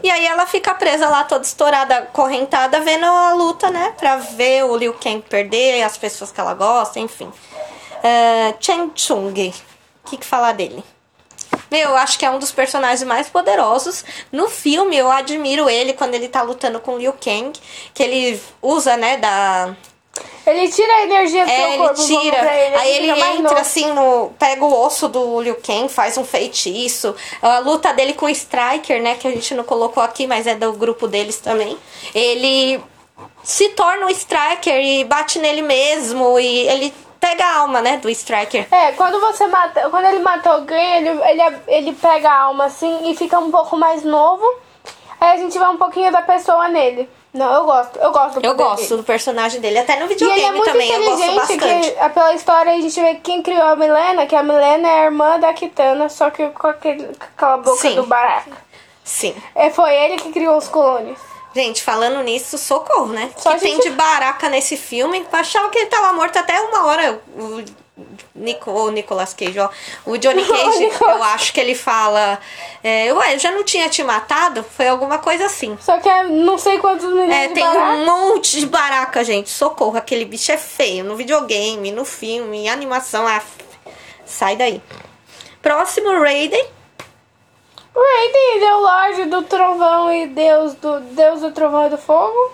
E 0.01 0.09
aí 0.09 0.25
ela 0.25 0.45
fica 0.45 0.73
presa 0.73 1.09
lá, 1.09 1.25
toda 1.25 1.43
estourada, 1.43 2.03
correntada, 2.13 2.79
vendo 2.79 3.05
a 3.05 3.33
luta, 3.33 3.69
né? 3.69 3.93
Pra 3.97 4.15
ver 4.15 4.63
o 4.63 4.77
Liu 4.77 4.93
Kang 4.93 5.21
perder, 5.21 5.83
as 5.83 5.97
pessoas 5.97 6.31
que 6.31 6.39
ela 6.39 6.53
gosta, 6.53 6.99
enfim. 6.99 7.25
Uh, 7.27 8.55
Chen 8.61 8.89
Chung. 8.95 9.53
O 10.05 10.09
que, 10.09 10.15
que 10.15 10.25
falar 10.25 10.53
dele? 10.53 10.81
Meu, 11.69 11.89
eu 11.89 11.95
acho 11.97 12.17
que 12.17 12.25
é 12.25 12.29
um 12.29 12.39
dos 12.39 12.51
personagens 12.51 13.03
mais 13.03 13.29
poderosos. 13.29 14.03
No 14.31 14.49
filme, 14.49 14.95
eu 14.97 15.11
admiro 15.11 15.69
ele 15.69 15.93
quando 15.93 16.13
ele 16.15 16.27
tá 16.27 16.41
lutando 16.41 16.79
com 16.79 16.93
o 16.95 16.97
Liu 16.97 17.13
Kang. 17.13 17.51
Que 17.93 18.03
ele 18.03 18.41
usa, 18.61 18.95
né, 18.97 19.17
da... 19.17 19.75
Ele 20.47 20.67
tira 20.69 20.91
a 20.93 21.01
energia 21.03 21.45
do 21.45 21.51
É, 21.51 21.55
seu 21.55 21.67
ele 21.67 21.77
corpo. 21.77 21.93
vamos 21.95 22.07
tira. 22.23 22.37
ele, 22.55 22.75
Aí 22.75 22.91
ele 22.95 23.11
entra 23.11 23.41
novo. 23.43 23.57
assim 23.57 23.91
no. 23.91 24.31
Pega 24.39 24.63
o 24.65 24.85
osso 24.85 25.07
do 25.09 25.41
Liu 25.41 25.55
Kang, 25.55 25.87
faz 25.89 26.17
um 26.17 26.23
feitiço. 26.25 27.13
A 27.41 27.59
luta 27.59 27.93
dele 27.93 28.13
com 28.13 28.25
o 28.25 28.29
Striker, 28.29 28.99
né? 29.01 29.15
Que 29.15 29.27
a 29.27 29.31
gente 29.31 29.53
não 29.53 29.63
colocou 29.63 30.01
aqui, 30.01 30.25
mas 30.25 30.47
é 30.47 30.55
do 30.55 30.73
grupo 30.73 31.07
deles 31.07 31.37
também. 31.39 31.77
Ele 32.15 32.81
se 33.43 33.69
torna 33.69 34.07
o 34.07 34.09
Striker 34.09 34.73
e 34.81 35.03
bate 35.03 35.37
nele 35.37 35.61
mesmo. 35.61 36.39
E 36.39 36.67
ele 36.67 36.93
pega 37.19 37.45
a 37.45 37.57
alma, 37.59 37.81
né? 37.81 37.97
Do 37.97 38.09
Striker. 38.09 38.67
É, 38.71 38.91
quando 38.93 39.19
você 39.19 39.47
mata. 39.47 39.89
Quando 39.89 40.05
ele 40.05 40.19
mata 40.19 40.49
alguém, 40.51 40.97
ele, 40.97 41.09
ele, 41.09 41.57
ele 41.67 41.93
pega 41.93 42.29
a 42.29 42.39
alma 42.41 42.65
assim 42.65 43.09
e 43.09 43.15
fica 43.15 43.39
um 43.39 43.51
pouco 43.51 43.75
mais 43.77 44.03
novo. 44.03 44.45
Aí 45.19 45.31
a 45.31 45.37
gente 45.37 45.57
vê 45.57 45.65
um 45.65 45.77
pouquinho 45.77 46.11
da 46.11 46.21
pessoa 46.21 46.67
nele. 46.67 47.09
Não, 47.33 47.53
eu 47.53 47.65
gosto. 47.65 47.99
Eu 47.99 48.11
gosto 48.11 48.39
do 48.39 48.45
Eu 48.45 48.55
gosto 48.55 48.83
dele. 48.83 48.97
do 48.97 49.03
personagem 49.03 49.59
dele. 49.61 49.77
Até 49.79 49.95
no 49.95 50.01
E 50.01 50.03
ele 50.05 50.13
videogame 50.13 50.43
é 50.43 50.51
muito 50.51 50.71
também. 50.71 50.91
Eu 50.91 51.03
gosto 51.03 51.13
inteligente, 51.13 51.35
bastante. 51.35 51.91
que 51.91 52.09
pela 52.09 52.33
história 52.33 52.71
a 52.73 52.79
gente 52.81 52.99
vê 53.01 53.15
quem 53.15 53.43
criou 53.43 53.63
a 53.63 53.75
Milena, 53.75 54.25
que 54.25 54.35
a 54.35 54.43
Milena 54.43 54.87
é 54.87 55.01
a 55.01 55.05
irmã 55.05 55.39
da 55.39 55.53
Kitana, 55.53 56.09
só 56.09 56.29
que 56.29 56.47
com, 56.49 56.67
aquele, 56.67 57.03
com 57.03 57.25
aquela 57.35 57.57
boca 57.57 57.77
Sim. 57.77 57.95
do 57.95 58.05
Baraka. 58.07 58.51
Sim. 59.03 59.35
É, 59.55 59.69
foi 59.69 59.93
ele 59.93 60.17
que 60.17 60.31
criou 60.31 60.57
os 60.57 60.67
clones. 60.67 61.17
Gente, 61.57 61.81
falando 61.81 62.21
nisso, 62.21 62.55
socorro, 62.55 63.07
né? 63.07 63.31
Só 63.35 63.49
que 63.49 63.55
a 63.55 63.59
tem 63.59 63.73
gente- 63.73 63.89
de 63.89 63.95
baraca 63.95 64.47
nesse 64.47 64.77
filme. 64.77 65.25
Achava 65.31 65.69
que 65.69 65.79
ele 65.79 65.87
tava 65.87 66.13
morto 66.13 66.37
até 66.37 66.59
uma 66.61 66.85
hora. 66.85 67.19
O, 67.35 67.63
Nico, 68.35 68.69
o 68.69 68.91
Nicolas 68.91 69.33
Cage, 69.33 69.57
ó. 69.59 69.69
O 70.05 70.17
Johnny 70.17 70.43
Cage, 70.45 70.83
eu 71.01 71.23
acho 71.23 71.51
que 71.51 71.59
ele 71.59 71.73
fala. 71.73 72.39
É, 72.83 73.11
Ué, 73.11 73.33
eu 73.33 73.39
já 73.39 73.49
não 73.49 73.63
tinha 73.63 73.89
te 73.89 74.03
matado? 74.03 74.63
Foi 74.75 74.87
alguma 74.87 75.17
coisa 75.17 75.47
assim. 75.47 75.75
Só 75.81 75.97
que 75.97 76.07
é 76.07 76.23
não 76.25 76.59
sei 76.59 76.77
quantos 76.77 77.07
milhões 77.07 77.33
É, 77.33 77.47
tem 77.47 77.63
Baraka. 77.63 77.91
um 77.93 78.05
monte 78.05 78.59
de 78.59 78.67
baraca, 78.67 79.23
gente. 79.23 79.49
Socorro, 79.49 79.97
aquele 79.97 80.25
bicho 80.25 80.51
é 80.51 80.57
feio. 80.57 81.03
No 81.03 81.15
videogame, 81.15 81.91
no 81.91 82.05
filme, 82.05 82.59
em 82.65 82.69
animação. 82.69 83.25
Ah, 83.27 83.41
sai 84.27 84.55
daí. 84.55 84.79
Próximo, 85.61 86.21
Raiden. 86.21 86.67
O 87.97 87.99
Raiden 87.99 88.63
é 88.63 88.75
o 88.75 88.79
Lorde 88.79 89.25
do 89.25 89.41
Trovão 89.41 90.13
e 90.13 90.27
Deus 90.27 90.75
do 90.75 90.99
Deus 90.99 91.41
do 91.41 91.51
Trovão 91.51 91.87
e 91.87 91.89
do 91.89 91.97
Fogo. 91.97 92.51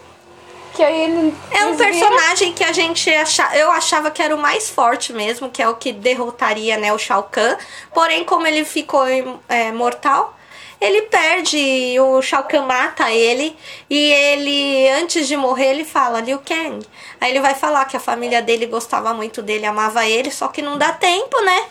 Que 0.73 0.81
aí 0.81 1.01
ele. 1.01 1.35
É 1.51 1.65
um 1.65 1.75
personagem 1.75 2.53
que 2.53 2.63
a 2.63 2.71
gente 2.71 3.13
achava, 3.13 3.53
eu 3.57 3.69
achava 3.69 4.09
que 4.09 4.21
era 4.21 4.33
o 4.33 4.39
mais 4.39 4.69
forte 4.69 5.11
mesmo, 5.11 5.49
que 5.49 5.61
é 5.61 5.67
o 5.67 5.75
que 5.75 5.91
derrotaria, 5.91 6.77
né, 6.77 6.93
o 6.93 6.97
Shao 6.97 7.23
Kahn. 7.23 7.57
Porém, 7.93 8.23
como 8.23 8.47
ele 8.47 8.63
ficou 8.63 9.03
é, 9.49 9.73
mortal, 9.73 10.33
ele 10.79 11.01
perde, 11.01 11.99
o 11.99 12.21
Shao 12.21 12.45
Kahn 12.45 12.65
mata 12.65 13.11
ele 13.11 13.53
e 13.89 14.13
ele 14.13 14.87
antes 14.91 15.27
de 15.27 15.35
morrer 15.35 15.71
ele 15.71 15.83
fala 15.83 16.21
Liu 16.21 16.39
Kang. 16.39 16.87
Aí 17.19 17.31
ele 17.31 17.41
vai 17.41 17.53
falar 17.53 17.83
que 17.83 17.97
a 17.97 17.99
família 17.99 18.41
dele 18.41 18.65
gostava 18.65 19.13
muito 19.13 19.41
dele, 19.41 19.65
amava 19.65 20.05
ele, 20.07 20.31
só 20.31 20.47
que 20.47 20.61
não 20.61 20.77
dá 20.77 20.93
tempo, 20.93 21.37
né? 21.41 21.65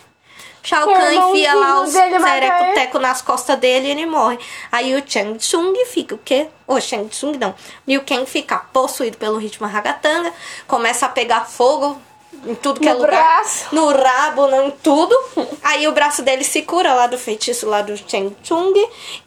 Shao 0.63 0.89
O 0.89 0.93
Kahn 0.95 1.13
enfia 1.31 1.55
lá 1.55 1.85
ele. 1.85 2.41
teco-teco 2.47 2.99
nas 2.99 3.21
costas 3.21 3.59
dele 3.59 3.89
e 3.89 3.91
ele 3.91 4.07
morre. 4.07 4.39
Aí 4.71 4.95
o 4.95 5.03
Chang 5.07 5.37
Tsung 5.39 5.75
fica 5.87 6.15
o 6.15 6.19
quê? 6.19 6.47
O 6.67 6.81
Shang 6.81 7.09
Tsung 7.09 7.37
não. 7.39 7.55
Liu 7.87 8.03
Kang 8.07 8.25
fica 8.27 8.59
possuído 8.73 9.17
pelo 9.19 9.39
ritmo 9.39 9.67
ragatanga, 9.67 10.33
começa 10.69 11.07
a 11.07 11.09
pegar 11.09 11.47
fogo 11.47 12.01
em 12.47 12.55
tudo 12.55 12.81
que 12.81 12.87
No 12.87 12.93
é 12.93 12.95
lugar. 12.95 13.11
braço. 13.11 13.67
No 13.73 13.89
rabo, 13.93 14.47
não, 14.49 14.69
em 14.69 14.71
tudo. 14.71 15.17
Aí 15.63 15.87
o 15.89 15.93
braço 15.93 16.23
dele 16.23 16.45
se 16.45 16.63
cura 16.63 16.95
lá 16.95 17.07
do 17.07 17.19
feitiço 17.19 17.69
lá 17.69 17.83
do 17.83 17.97
Chang 17.97 18.35
Tsung. 18.43 18.73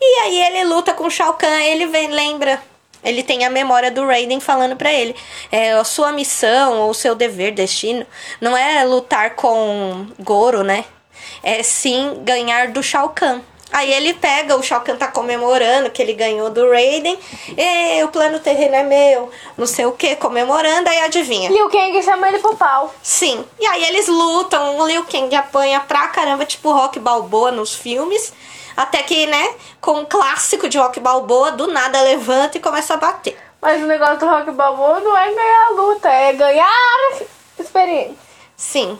E 0.01 0.19
aí 0.23 0.41
ele 0.47 0.63
luta 0.65 0.93
com 0.93 1.05
o 1.05 1.11
Shao 1.11 1.33
Kahn, 1.33 1.59
ele 1.63 1.85
vem, 1.87 2.07
lembra. 2.07 2.61
Ele 3.03 3.21
tem 3.21 3.45
a 3.45 3.49
memória 3.51 3.91
do 3.91 4.03
Raiden 4.05 4.39
falando 4.39 4.75
pra 4.75 4.91
ele. 4.91 5.15
É, 5.51 5.73
a 5.73 5.83
sua 5.83 6.11
missão, 6.11 6.79
ou 6.79 6.89
o 6.89 6.93
seu 6.93 7.13
dever, 7.13 7.51
destino, 7.53 8.03
não 8.41 8.57
é 8.57 8.83
lutar 8.83 9.35
com 9.35 10.07
Goro, 10.19 10.63
né? 10.63 10.83
É 11.43 11.61
sim 11.63 12.21
ganhar 12.23 12.69
do 12.69 12.81
Shao 12.83 13.09
Kahn. 13.09 13.39
Aí 13.71 13.91
ele 13.91 14.13
pega, 14.13 14.55
o 14.55 14.63
Shao 14.63 14.79
Kahn 14.81 14.95
tá 14.95 15.07
comemorando 15.07 15.89
que 15.89 16.01
ele 16.01 16.13
ganhou 16.13 16.49
do 16.49 16.69
Raiden. 16.69 17.19
E 17.57 18.03
o 18.03 18.07
plano 18.09 18.39
terreno 18.39 18.75
é 18.75 18.83
meu, 18.83 19.29
não 19.57 19.65
sei 19.65 19.85
o 19.85 19.91
que, 19.91 20.15
comemorando, 20.15 20.87
aí 20.87 20.99
adivinha. 21.01 21.51
O 21.51 21.69
Kang 21.69 22.01
chama 22.03 22.27
ele 22.29 22.39
pro 22.39 22.55
pau. 22.55 22.93
Sim. 23.03 23.43
E 23.59 23.65
aí 23.65 23.83
eles 23.85 24.07
lutam, 24.07 24.77
o 24.77 24.87
Liu 24.87 25.03
Kang 25.05 25.35
apanha 25.35 25.79
pra 25.81 26.07
caramba, 26.07 26.45
tipo 26.45 26.71
Rock 26.71 26.99
Balboa 26.99 27.51
nos 27.51 27.73
filmes. 27.75 28.31
Até 28.77 29.01
que, 29.03 29.25
né, 29.25 29.53
com 29.81 29.99
um 29.99 30.05
clássico 30.05 30.67
de 30.69 30.77
Rock 30.77 30.99
Balboa, 30.99 31.51
do 31.51 31.67
nada 31.67 32.01
levanta 32.01 32.57
e 32.57 32.61
começa 32.61 32.93
a 32.93 32.97
bater. 32.97 33.37
Mas 33.61 33.81
o 33.81 33.85
negócio 33.87 34.17
do 34.19 34.27
Rock 34.27 34.51
Balboa 34.51 34.99
não 34.99 35.17
é 35.17 35.33
ganhar 35.33 35.65
a 35.67 35.69
luta, 35.71 36.09
é 36.09 36.33
ganhar 36.33 37.11
experiência. 37.59 38.15
Sim. 38.55 38.97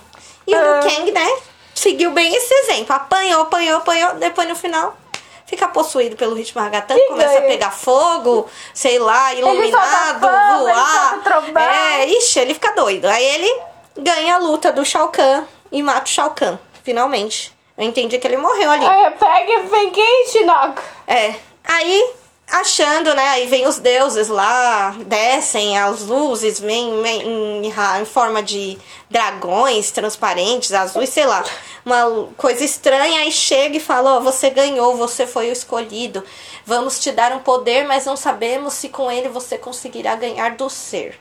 E 0.47 0.55
o 0.55 0.57
Ah. 0.57 0.79
Liu 0.81 0.89
Kang, 0.91 1.11
né, 1.11 1.37
seguiu 1.75 2.11
bem 2.11 2.33
esse 2.33 2.53
exemplo. 2.53 2.95
Apanhou, 2.95 3.43
apanhou, 3.43 3.77
apanhou, 3.77 4.15
depois 4.15 4.47
no 4.47 4.55
final 4.55 4.97
fica 5.45 5.67
possuído 5.67 6.15
pelo 6.15 6.33
ritmo 6.33 6.59
ragatanga, 6.59 6.99
começa 7.07 7.37
a 7.37 7.41
pegar 7.43 7.71
fogo, 7.71 8.49
sei 8.73 8.97
lá, 8.97 9.31
iluminado, 9.33 10.25
ele 10.25 10.73
voar. 10.73 11.21
É, 11.61 12.07
ixi, 12.07 12.39
ele 12.39 12.55
fica 12.55 12.73
doido. 12.73 13.05
Aí 13.05 13.23
ele 13.23 13.61
ganha 13.95 14.35
a 14.35 14.37
luta 14.39 14.71
do 14.71 14.83
Shao 14.83 15.09
Kahn 15.09 15.43
e 15.71 15.83
mata 15.83 16.05
o 16.05 16.07
Shao 16.07 16.31
Kahn, 16.31 16.57
finalmente. 16.83 17.55
Eu 17.77 17.83
entendi 17.83 18.17
que 18.17 18.25
ele 18.25 18.37
morreu 18.37 18.71
ali. 18.71 18.85
Aí 18.85 19.11
pega 19.11 19.51
e 19.51 19.63
vem 19.63 19.91
quem, 19.91 20.27
Shinnok? 20.27 20.81
É. 21.05 21.35
Aí, 21.63 22.13
achando, 22.51 23.13
né? 23.13 23.27
Aí 23.29 23.47
vem 23.47 23.67
os 23.67 23.79
deuses 23.79 24.27
lá, 24.27 24.95
descem 25.05 25.77
as 25.77 26.01
luzes, 26.01 26.59
vem, 26.59 27.01
vem 27.01 27.21
em, 27.21 27.67
em 27.67 28.05
forma 28.05 28.41
de 28.41 28.77
dragões 29.09 29.91
transparentes, 29.91 30.73
azuis, 30.73 31.09
sei 31.09 31.25
lá. 31.25 31.43
Uma 31.85 32.29
coisa 32.37 32.63
estranha. 32.63 33.21
Aí 33.21 33.31
chega 33.31 33.77
e 33.77 33.79
fala: 33.79 34.17
Ó, 34.17 34.19
você 34.19 34.49
ganhou, 34.49 34.95
você 34.95 35.27
foi 35.27 35.49
o 35.49 35.53
escolhido. 35.53 36.23
Vamos 36.65 36.99
te 36.99 37.11
dar 37.11 37.31
um 37.31 37.39
poder, 37.39 37.85
mas 37.85 38.05
não 38.05 38.15
sabemos 38.15 38.73
se 38.73 38.89
com 38.89 39.11
ele 39.11 39.29
você 39.29 39.57
conseguirá 39.57 40.15
ganhar 40.15 40.55
do 40.55 40.69
ser. 40.69 41.19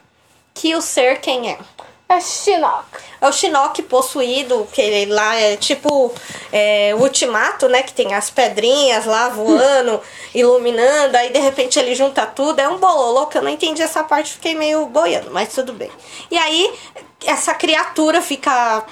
Que 0.55 0.75
o 0.75 0.81
ser 0.81 1.21
quem 1.21 1.51
é? 1.51 1.59
É 2.09 2.21
Shinnok. 2.21 2.85
É 3.21 3.29
o 3.29 3.33
Shinnok 3.33 3.83
possuído, 3.85 4.69
que 4.73 4.81
ele 4.81 5.13
lá 5.13 5.35
é 5.37 5.57
tipo 5.57 6.13
é, 6.53 6.95
o 6.95 7.03
Ultimato, 7.03 7.69
né? 7.69 7.83
Que 7.83 7.93
tem 7.93 8.15
as 8.15 8.31
pedrinhas 8.31 9.07
lá 9.07 9.31
voando, 9.31 10.01
iluminando, 10.35 11.17
aí 11.17 11.31
de 11.33 11.39
repente 11.39 11.79
ele 11.79 11.95
junta 11.95 12.27
tudo. 12.27 12.61
É 12.61 12.69
um 12.69 12.79
bololô 12.79 13.27
que 13.27 13.39
eu 13.39 13.43
não 13.43 13.51
entendi 13.51 13.83
essa 13.83 14.05
parte, 14.05 14.35
fiquei 14.35 14.55
meio 14.55 14.87
boiando, 14.87 15.31
mas 15.31 15.53
tudo 15.55 15.73
bem. 15.73 15.91
E 16.31 16.37
aí 16.37 16.75
essa 17.25 17.55
criatura 17.55 18.21
fica 18.21 18.85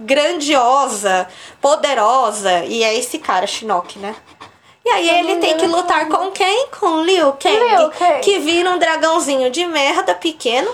grandiosa, 0.00 1.26
poderosa, 1.60 2.64
e 2.66 2.82
é 2.82 2.94
esse 2.94 3.18
cara, 3.18 3.46
Shinnok, 3.46 3.98
né? 3.98 4.14
E 4.84 4.88
aí 4.90 5.08
ele 5.08 5.36
tem 5.36 5.56
que 5.56 5.66
lutar 5.66 6.08
com 6.08 6.30
quem? 6.32 6.66
Com 6.78 7.02
Liu 7.02 7.32
Kang, 7.34 7.56
Liu 7.56 7.90
Kang. 7.90 8.20
que 8.20 8.38
vira 8.40 8.68
um 8.70 8.78
dragãozinho 8.78 9.50
de 9.50 9.64
merda 9.64 10.14
pequeno. 10.14 10.70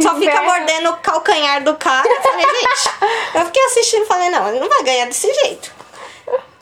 Só 0.00 0.14
fica 0.16 0.42
mordendo 0.42 0.90
o 0.90 0.96
calcanhar 0.98 1.62
do 1.62 1.74
cara. 1.76 2.08
Eu 2.08 2.22
falei, 2.22 2.44
gente, 2.44 2.90
eu 3.34 3.44
fiquei 3.46 3.64
assistindo 3.64 4.02
e 4.02 4.06
falei, 4.06 4.30
não, 4.30 4.48
ele 4.48 4.60
não 4.60 4.68
vai 4.68 4.82
ganhar 4.82 5.06
desse 5.06 5.32
jeito. 5.32 5.72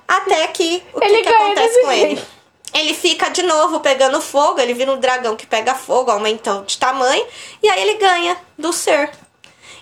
Até 0.07 0.47
que 0.49 0.83
o 0.93 1.01
que, 1.01 1.07
Ele 1.07 1.19
que 1.19 1.25
ganha 1.25 1.45
acontece 1.47 1.81
com 1.81 1.93
ele? 1.93 2.17
jeito. 2.17 2.27
Ele 2.75 2.95
fica 2.95 3.29
de 3.29 3.43
novo 3.43 3.81
pegando 3.81 4.21
fogo, 4.21 4.59
ele 4.59 4.73
vira 4.73 4.91
um 4.91 4.99
dragão 4.99 5.37
que 5.37 5.47
pega 5.47 5.75
fogo, 5.75 6.11
aumentou 6.11 6.63
de 6.63 6.79
tamanho, 6.79 7.27
e 7.63 7.69
aí 7.69 7.83
ele 7.83 7.95
ganha 7.95 8.37
do 8.57 8.73
ser. 8.73 9.11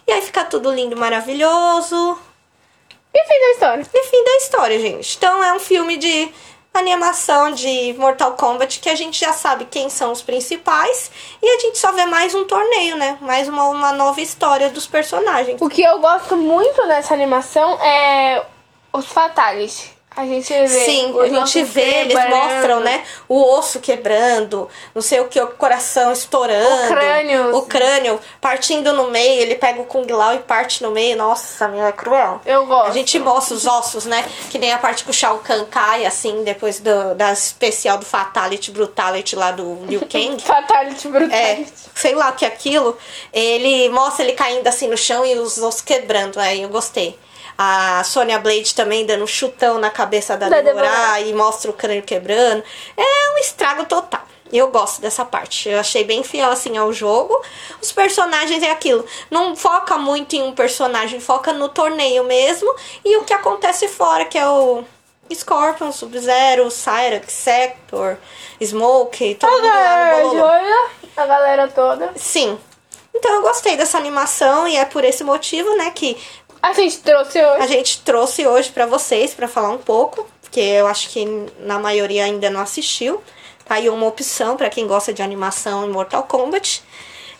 E 0.07 0.13
aí 0.13 0.21
fica 0.23 0.45
tudo 0.45 0.73
lindo, 0.73 0.97
maravilhoso. 0.97 2.19
E 3.15 3.25
fim 3.25 3.41
da 3.41 3.51
história. 3.53 3.87
E 3.93 4.03
fim 4.09 4.25
da 4.25 4.37
história, 4.37 4.79
gente. 4.81 5.17
Então 5.17 5.43
é 5.43 5.53
um 5.53 5.61
filme 5.61 5.97
de 5.97 6.33
animação 6.73 7.53
de 7.53 7.95
Mortal 7.99 8.33
Kombat 8.33 8.81
que 8.81 8.89
a 8.89 8.95
gente 8.95 9.19
já 9.21 9.33
sabe 9.33 9.65
quem 9.65 9.91
são 9.91 10.13
os 10.13 10.23
principais 10.23 11.11
e 11.43 11.49
a 11.49 11.59
gente 11.61 11.79
só 11.79 11.93
vê 11.93 12.07
mais 12.07 12.35
um 12.35 12.45
torneio, 12.45 12.97
né? 12.97 13.19
Mais 13.21 13.49
uma, 13.49 13.69
uma 13.69 13.93
nova 13.93 14.21
história 14.21 14.71
dos 14.71 14.87
personagens. 14.87 15.61
O 15.61 15.69
que 15.69 15.83
eu 15.83 15.99
gosto 15.99 16.37
muito 16.37 16.87
nessa 16.87 17.13
animação 17.13 17.75
é 17.83 18.45
os 18.93 19.07
Fatality. 19.07 20.00
A 20.21 20.27
gente 20.27 20.53
vê. 20.53 20.69
Sim, 20.69 21.15
a 21.21 21.29
gente 21.29 21.63
vê, 21.65 22.01
eles 22.03 22.29
mostram, 22.29 22.81
né? 22.81 23.05
O 23.29 23.43
osso 23.59 23.81
quebrando, 23.81 24.69
não 24.95 25.01
sei 25.03 25.21
o 25.21 25.29
que, 25.29 25.41
o 25.41 25.47
coração 25.49 26.13
estourando. 26.13 26.85
O 26.85 26.89
crânio. 26.89 27.57
O 27.57 27.63
crânio 27.63 28.21
partindo 28.41 28.93
no 28.93 29.11
meio, 29.11 29.41
ele 29.41 29.55
pega 29.55 29.81
o 29.81 29.85
Kung 29.85 30.07
Lao 30.11 30.35
e 30.35 30.39
parte 30.41 30.83
no 30.83 30.91
meio. 30.91 31.17
Nossa, 31.17 31.69
meu, 31.69 31.87
é 31.87 31.93
cruel. 31.93 32.41
Eu 32.45 32.67
gosto. 32.67 32.89
A 32.89 32.93
gente 32.93 33.19
mostra 33.19 33.55
os 33.55 33.67
ossos, 33.67 34.05
né? 34.05 34.25
Que 34.51 34.59
nem 34.59 34.73
a 34.73 34.79
parte 34.79 35.05
que 35.05 35.11
o 35.11 35.15
Shao 35.15 35.39
Kahn 35.39 35.65
cai, 35.71 36.05
assim, 36.05 36.45
depois 36.45 36.81
do, 36.81 37.15
da 37.15 37.33
especial 37.33 37.99
do 37.99 38.05
Fatality 38.05 38.71
Brutality 38.71 39.37
lá 39.37 39.51
do 39.53 39.85
Liu 39.87 40.01
Kang. 40.01 40.41
Fatality 40.43 41.07
É, 41.07 41.11
Brutality. 41.11 41.73
sei 41.95 42.15
lá 42.15 42.31
o 42.31 42.33
que 42.35 42.45
é 42.45 42.49
aquilo. 42.49 42.97
Ele 43.33 43.89
mostra 43.89 44.25
ele 44.25 44.33
caindo 44.33 44.67
assim 44.67 44.89
no 44.89 44.97
chão 44.97 45.25
e 45.25 45.35
os 45.39 45.59
ossos 45.59 45.81
quebrando. 45.81 46.39
Aí 46.39 46.63
eu 46.63 46.69
gostei. 46.69 47.19
A 47.63 48.03
Sonya 48.05 48.39
Blade 48.39 48.75
também 48.75 49.05
dando 49.05 49.25
um 49.25 49.27
chutão 49.27 49.79
na 49.79 49.91
cabeça 49.91 50.35
da, 50.35 50.49
Da 50.49 50.63
Deborah 50.63 50.89
Deborah. 50.89 51.21
e 51.21 51.35
mostra 51.35 51.71
o 51.71 51.75
crânio 51.75 52.03
quebrando. 52.03 52.65
É 52.97 53.35
um 53.35 53.39
estrago 53.39 53.85
total. 53.85 54.23
Eu 54.51 54.69
gosto 54.69 55.03
dessa 55.03 55.27
parte. 55.27 55.69
Eu 55.69 55.79
achei 55.79 56.03
bem 56.03 56.23
fiel 56.23 56.51
assim 56.51 56.79
ao 56.79 56.91
jogo. 56.91 57.39
Os 57.79 57.93
personagens 57.93 58.63
é 58.63 58.71
aquilo. 58.71 59.05
Não 59.31 59.55
foca 59.55 59.99
muito 59.99 60.35
em 60.35 60.43
um 60.43 60.53
personagem, 60.55 61.21
foca 61.21 61.53
no 61.53 61.69
torneio 61.69 62.25
mesmo 62.25 62.75
e 63.05 63.19
o 63.19 63.25
que 63.25 63.35
acontece 63.35 63.89
fora, 63.89 64.25
que 64.25 64.39
é 64.39 64.49
o 64.49 64.83
Scorpion, 65.31 65.93
Sub-Zero, 65.93 66.71
Cyrax, 66.71 67.31
Sector, 67.31 68.17
Smoke, 68.59 69.35
todo 69.35 69.51
mundo 69.53 69.67
lá 69.67 70.23
no. 70.23 70.31
Joia, 70.33 70.87
a 71.15 71.27
galera 71.27 71.69
toda. 71.69 72.11
Sim. 72.17 72.59
Então 73.15 73.35
eu 73.35 73.43
gostei 73.43 73.77
dessa 73.77 73.99
animação 73.99 74.67
e 74.67 74.77
é 74.77 74.85
por 74.85 75.05
esse 75.05 75.23
motivo, 75.25 75.77
né, 75.77 75.91
que 75.91 76.17
A 76.63 76.73
gente 76.73 76.99
trouxe 76.99 77.43
hoje. 77.43 77.63
a 77.63 77.67
gente 77.67 78.01
trouxe 78.03 78.47
hoje 78.47 78.71
pra 78.71 78.87
vocês 78.87 79.35
pra 79.35 79.49
falar 79.49 79.71
um 79.71 79.79
pouco, 79.79 80.27
porque 80.43 80.61
eu 80.61 80.87
acho 80.87 81.09
que 81.09 81.25
na 81.61 81.79
maioria 81.79 82.25
ainda 82.25 82.51
não 82.51 82.61
assistiu. 82.61 83.23
Tá 83.65 83.77
aí 83.77 83.89
uma 83.89 84.07
opção 84.07 84.57
pra 84.57 84.69
quem 84.69 84.87
gosta 84.87 85.13
de 85.13 85.23
animação 85.23 85.87
em 85.87 85.91
Mortal 85.91 86.25
Kombat. 86.25 86.83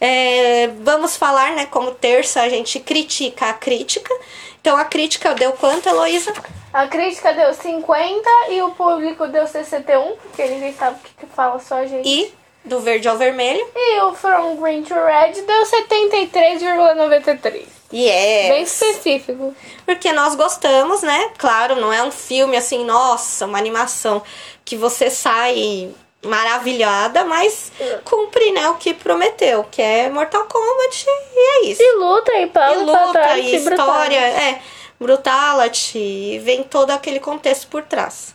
É, 0.01 0.69
vamos 0.81 1.17
falar, 1.17 1.53
né, 1.53 1.67
como 1.67 1.91
terça 1.91 2.41
a 2.41 2.49
gente 2.49 2.81
critica 2.81 3.51
a 3.51 3.53
crítica. 3.53 4.15
Então 4.61 4.77
a 4.77 4.85
crítica 4.85 5.35
deu 5.35 5.53
quanto, 5.53 5.89
Heloísa? 5.89 6.33
A 6.73 6.87
crítica 6.87 7.33
deu 7.35 7.53
50 7.53 8.31
e 8.51 8.63
o 8.63 8.71
público 8.71 9.27
deu 9.27 9.47
61, 9.47 10.17
porque 10.17 10.47
ninguém 10.47 10.73
sabe 10.73 10.97
o 10.97 11.01
que, 11.03 11.27
que 11.27 11.35
fala, 11.35 11.59
só 11.59 11.77
a 11.77 11.87
gente. 11.87 12.09
E 12.09 12.33
do 12.65 12.81
verde 12.81 13.09
ao 13.09 13.19
vermelho. 13.19 13.67
E 13.75 14.01
o 14.03 14.15
From 14.15 14.57
Green 14.57 14.83
to 14.83 14.95
Red 14.95 15.33
deu 15.43 15.63
73,93. 15.65 17.80
E 17.93 18.09
é. 18.09 18.49
Bem 18.51 18.63
específico. 18.63 19.55
Porque 19.85 20.13
nós 20.13 20.35
gostamos, 20.35 21.03
né? 21.03 21.31
Claro, 21.37 21.77
não 21.77 21.93
é 21.93 22.03
um 22.03 22.11
filme 22.13 22.57
assim, 22.57 22.85
nossa, 22.85 23.47
uma 23.47 23.59
animação 23.59 24.23
que 24.65 24.77
você 24.77 25.11
sai 25.11 25.91
maravilhada, 26.23 27.25
mas 27.25 27.73
cumpre, 28.05 28.53
né, 28.53 28.69
o 28.69 28.75
que 28.75 28.93
prometeu, 28.93 29.65
que 29.71 29.81
é 29.81 30.11
Mortal 30.11 30.45
Kombat 30.45 31.07
e 31.09 31.39
é 31.39 31.65
isso. 31.71 31.83
E 31.83 31.93
luta 31.97 32.33
e 32.35 32.47
pau 32.47 32.75
E 32.75 32.77
luta, 32.77 32.99
fatality, 32.99 33.49
e 33.49 33.57
história, 33.57 34.21
brutality. 34.21 34.43
é, 34.43 34.63
brutality, 35.01 36.39
vem 36.41 36.63
todo 36.63 36.91
aquele 36.91 37.21
contexto 37.21 37.67
por 37.69 37.83
trás. 37.83 38.35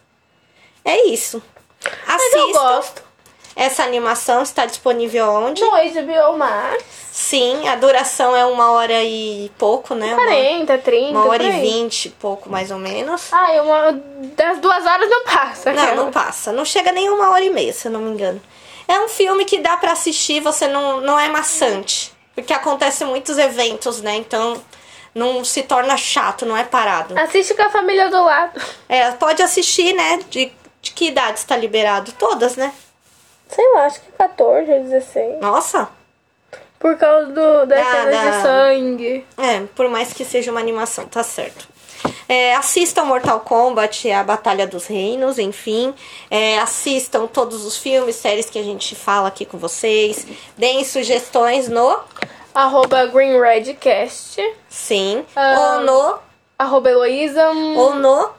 É 0.84 1.08
isso. 1.08 1.42
Mas 2.08 2.34
eu 2.34 2.44
Assista. 2.44 2.60
gosto. 2.60 3.04
Essa 3.56 3.84
animação 3.84 4.42
está 4.44 4.66
disponível 4.66 5.30
onde? 5.32 5.62
No 5.62 5.72
HBO 5.72 6.38
Max, 6.38 6.84
Sim, 7.12 7.66
a 7.70 7.76
duração 7.78 8.36
é 8.36 8.46
uma 8.46 8.72
hora 8.72 9.02
e 9.02 9.50
pouco, 9.58 9.96
né? 9.96 10.08
Uma- 10.14 10.26
40, 10.26 10.78
30, 10.80 11.12
Uma 11.12 11.26
hora 11.28 11.44
e 11.44 11.62
vinte, 11.62 12.10
pouco 12.20 12.50
mais 12.50 12.72
ou 12.72 12.78
menos. 12.78 13.32
Ai, 13.32 13.62
uma, 13.62 13.94
das 14.36 14.58
duas 14.60 14.86
horas 14.86 15.10
não 15.10 15.24
passa. 15.24 15.72
Não, 15.72 15.82
aquela. 15.82 16.04
não 16.04 16.12
passa. 16.12 16.52
Não 16.52 16.66
chega 16.66 16.92
nem 16.92 17.10
uma 17.10 17.30
hora 17.30 17.46
e 17.46 17.50
meia, 17.50 17.72
se 17.72 17.88
eu 17.88 17.92
não 17.94 18.02
me 18.02 18.12
engano. 18.12 18.42
É 18.86 19.00
um 19.00 19.08
filme 19.08 19.46
que 19.46 19.60
dá 19.60 19.78
pra 19.78 19.94
assistir, 19.94 20.42
você 20.42 20.68
não, 20.68 21.00
não 21.00 21.18
é 21.18 21.30
maçante. 21.30 22.12
Porque 22.36 22.52
acontecem 22.52 23.08
muitos 23.08 23.38
eventos, 23.38 24.02
né? 24.02 24.18
Então 24.18 24.62
não 25.16 25.46
se 25.46 25.64
torna 25.64 25.96
chato, 25.96 26.46
não 26.46 26.58
é 26.58 26.66
parado. 26.66 27.18
Assiste 27.18 27.54
com 27.54 27.64
a 27.64 27.70
família 27.70 28.10
do 28.10 28.22
lado. 28.22 28.62
É, 28.90 29.10
pode 29.12 29.42
assistir, 29.42 29.94
né? 29.94 30.20
De, 30.30 30.52
de 30.82 30.92
que 30.92 31.08
idade 31.08 31.40
está 31.40 31.56
liberado? 31.56 32.12
Todas, 32.20 32.58
né? 32.58 32.74
Sei 33.48 33.74
lá, 33.74 33.86
acho 33.86 34.02
que 34.02 34.12
14 34.14 34.72
ou 34.72 34.84
16. 34.84 35.40
Nossa! 35.42 35.88
Por 36.80 36.98
causa 36.98 37.28
do, 37.28 37.66
das 37.66 37.80
Da- 37.80 37.92
cenas 37.92 38.14
da- 38.16 38.30
de 38.32 38.42
sangue. 38.44 39.26
É, 39.38 39.62
por 39.76 39.88
mais 39.90 40.14
que 40.14 40.24
seja 40.26 40.52
uma 40.52 40.60
animação, 40.60 41.06
tá 41.08 41.24
certo. 41.24 41.68
É, 42.28 42.54
assistam 42.56 43.06
Mortal 43.06 43.40
Kombat, 43.40 44.12
a 44.12 44.24
Batalha 44.24 44.68
dos 44.68 44.86
Reinos, 44.88 45.40
enfim. 45.40 45.94
É, 46.30 46.60
assistam 46.60 47.26
todos 47.28 47.66
os 47.66 47.78
filmes, 47.78 48.16
séries 48.16 48.50
que 48.50 48.60
a 48.60 48.64
gente 48.64 48.96
fala 48.96 49.28
aqui 49.30 49.46
com 49.46 49.58
vocês. 49.58 50.28
Deem 50.58 50.84
sugestões 50.84 51.68
no 51.70 52.00
Arroba 52.54 53.06
GreenRedCast. 53.08 54.42
sim, 54.70 55.26
Ah. 55.36 55.56
ou 55.78 55.80
no, 55.82 56.20
Arroba 56.60 56.90
Heloísa. 56.90 57.48
ou 57.50 57.96
no 57.96 58.30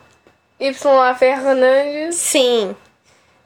YA 0.61 1.14
Fernandes. 1.14 2.16
sim. 2.16 2.77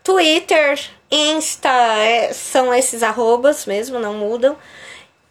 Twitter, 0.03 0.79
Insta, 1.11 1.69
é, 1.69 2.33
são 2.33 2.73
esses 2.73 3.03
arrobas 3.03 3.67
mesmo, 3.67 3.99
não 3.99 4.15
mudam. 4.15 4.57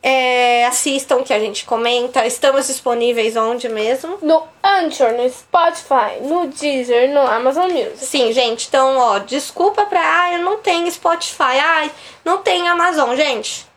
É, 0.02 0.66
assistam 0.66 1.24
que 1.24 1.34
a 1.34 1.40
gente 1.40 1.66
comenta. 1.66 2.26
Estamos 2.26 2.68
disponíveis 2.68 3.36
onde 3.36 3.68
mesmo? 3.68 4.18
No 4.22 4.44
Anchor, 4.64 5.12
no 5.14 5.30
Spotify, 5.30 6.22
no 6.22 6.48
Deezer, 6.48 7.10
no 7.14 7.22
Amazon 7.22 7.70
Music. 7.70 8.06
Sim, 8.06 8.32
gente, 8.32 8.68
então, 8.68 8.98
ó, 8.98 9.20
desculpa 9.20 9.86
pra. 9.86 10.02
Ah, 10.02 10.34
eu 10.34 10.40
não 10.40 10.58
tenho 10.58 10.90
Spotify. 10.90 11.60
Ai, 11.62 11.92
não 12.24 12.38
tenho 12.38 12.72
Amazon, 12.72 13.16
gente. 13.16 13.68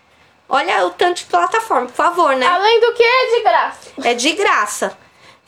Olha 0.48 0.86
o 0.86 0.90
tanto 0.90 1.18
de 1.18 1.24
plataforma, 1.24 1.86
por 1.86 1.94
favor, 1.94 2.36
né? 2.36 2.46
Além 2.46 2.80
do 2.80 2.92
que 2.92 3.02
é 3.02 3.36
de 3.36 3.42
graça. 3.42 3.90
É 4.04 4.14
de 4.14 4.32
graça. 4.32 4.98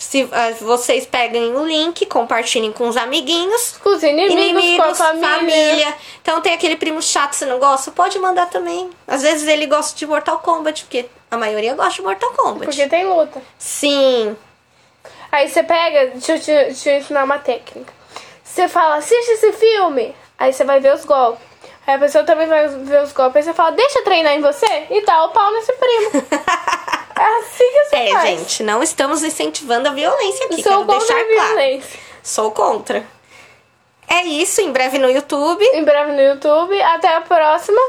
Se 0.05 0.29
ah, 0.31 0.51
vocês 0.61 1.07
peguem 1.07 1.57
o 1.57 1.64
link, 1.64 2.05
compartilhem 2.07 2.71
com 2.71 2.87
os 2.87 2.97
amiguinhos. 2.97 3.79
Com 3.83 3.88
os 3.88 4.03
inimigos, 4.03 4.99
com 4.99 5.03
a 5.03 5.14
família. 5.17 5.95
Então 6.21 6.43
tem 6.43 6.53
aquele 6.53 6.77
primo 6.77 7.01
chato 7.01 7.31
que 7.31 7.37
você 7.37 7.47
não 7.47 7.59
gosta, 7.59 7.90
pode 7.90 8.19
mandar 8.19 8.51
também. 8.51 8.90
Às 9.09 9.23
vezes 9.23 9.49
ele 9.49 9.67
gosta 9.67 9.99
de 9.99 10.07
Mortal 10.07 10.38
Kombat, 10.40 10.85
porque 10.85 11.07
a 11.31 11.38
maioria 11.38 11.75
gosta 11.75 11.95
de 11.95 12.03
Mortal 12.03 12.31
Kombat. 12.33 12.67
Porque 12.67 12.87
tem 12.87 13.07
luta. 13.07 13.40
Sim. 13.59 14.37
Aí 15.33 15.49
você 15.49 15.62
pega, 15.62 16.11
deixa 16.11 16.33
eu, 16.33 16.38
te, 16.38 16.53
deixa 16.53 16.90
eu 16.90 16.99
ensinar 16.99 17.25
uma 17.25 17.38
técnica. 17.38 17.93
Você 18.45 18.69
fala, 18.69 18.97
assiste 18.97 19.31
esse 19.31 19.53
filme. 19.53 20.14
Aí 20.38 20.53
você 20.53 20.64
vai 20.64 20.81
ver 20.81 20.95
os 20.95 21.05
golpes. 21.07 21.43
Aí 21.87 21.94
a 21.94 21.99
pessoa 21.99 22.25
também 22.25 22.47
vai 22.47 22.66
ver 22.68 23.03
os 23.03 23.12
golpes. 23.12 23.44
Você 23.44 23.53
fala, 23.55 23.73
deixa 23.73 23.99
eu 23.99 24.05
treinar 24.05 24.33
em 24.35 24.40
você 24.40 24.87
e 24.90 25.05
dá 25.05 25.25
o 25.25 25.31
pau 25.31 25.53
nesse 25.53 25.73
primo. 25.73 26.11
é 27.18 27.38
assim 27.40 27.64
que 27.73 27.85
você 27.85 27.97
É, 27.97 28.12
faz. 28.12 28.29
gente, 28.38 28.62
não 28.62 28.83
estamos 28.83 29.23
incentivando 29.23 29.88
a 29.88 29.92
violência 29.92 30.47
aqui, 30.47 30.62
Sou 30.62 30.73
quero 30.73 30.85
contra 30.87 30.99
deixar 30.99 31.14
a 31.20 31.25
claro. 31.35 31.49
violência. 31.49 32.01
Sou 32.23 32.51
contra. 32.53 33.07
É 34.09 34.23
isso, 34.23 34.61
em 34.61 34.70
breve 34.73 34.99
no 34.99 35.11
YouTube. 35.11 35.62
Em 35.75 35.85
breve 35.85 36.12
no 36.12 36.20
YouTube. 36.20 36.81
Até 36.83 37.16
a 37.16 37.20
próxima. 37.20 37.81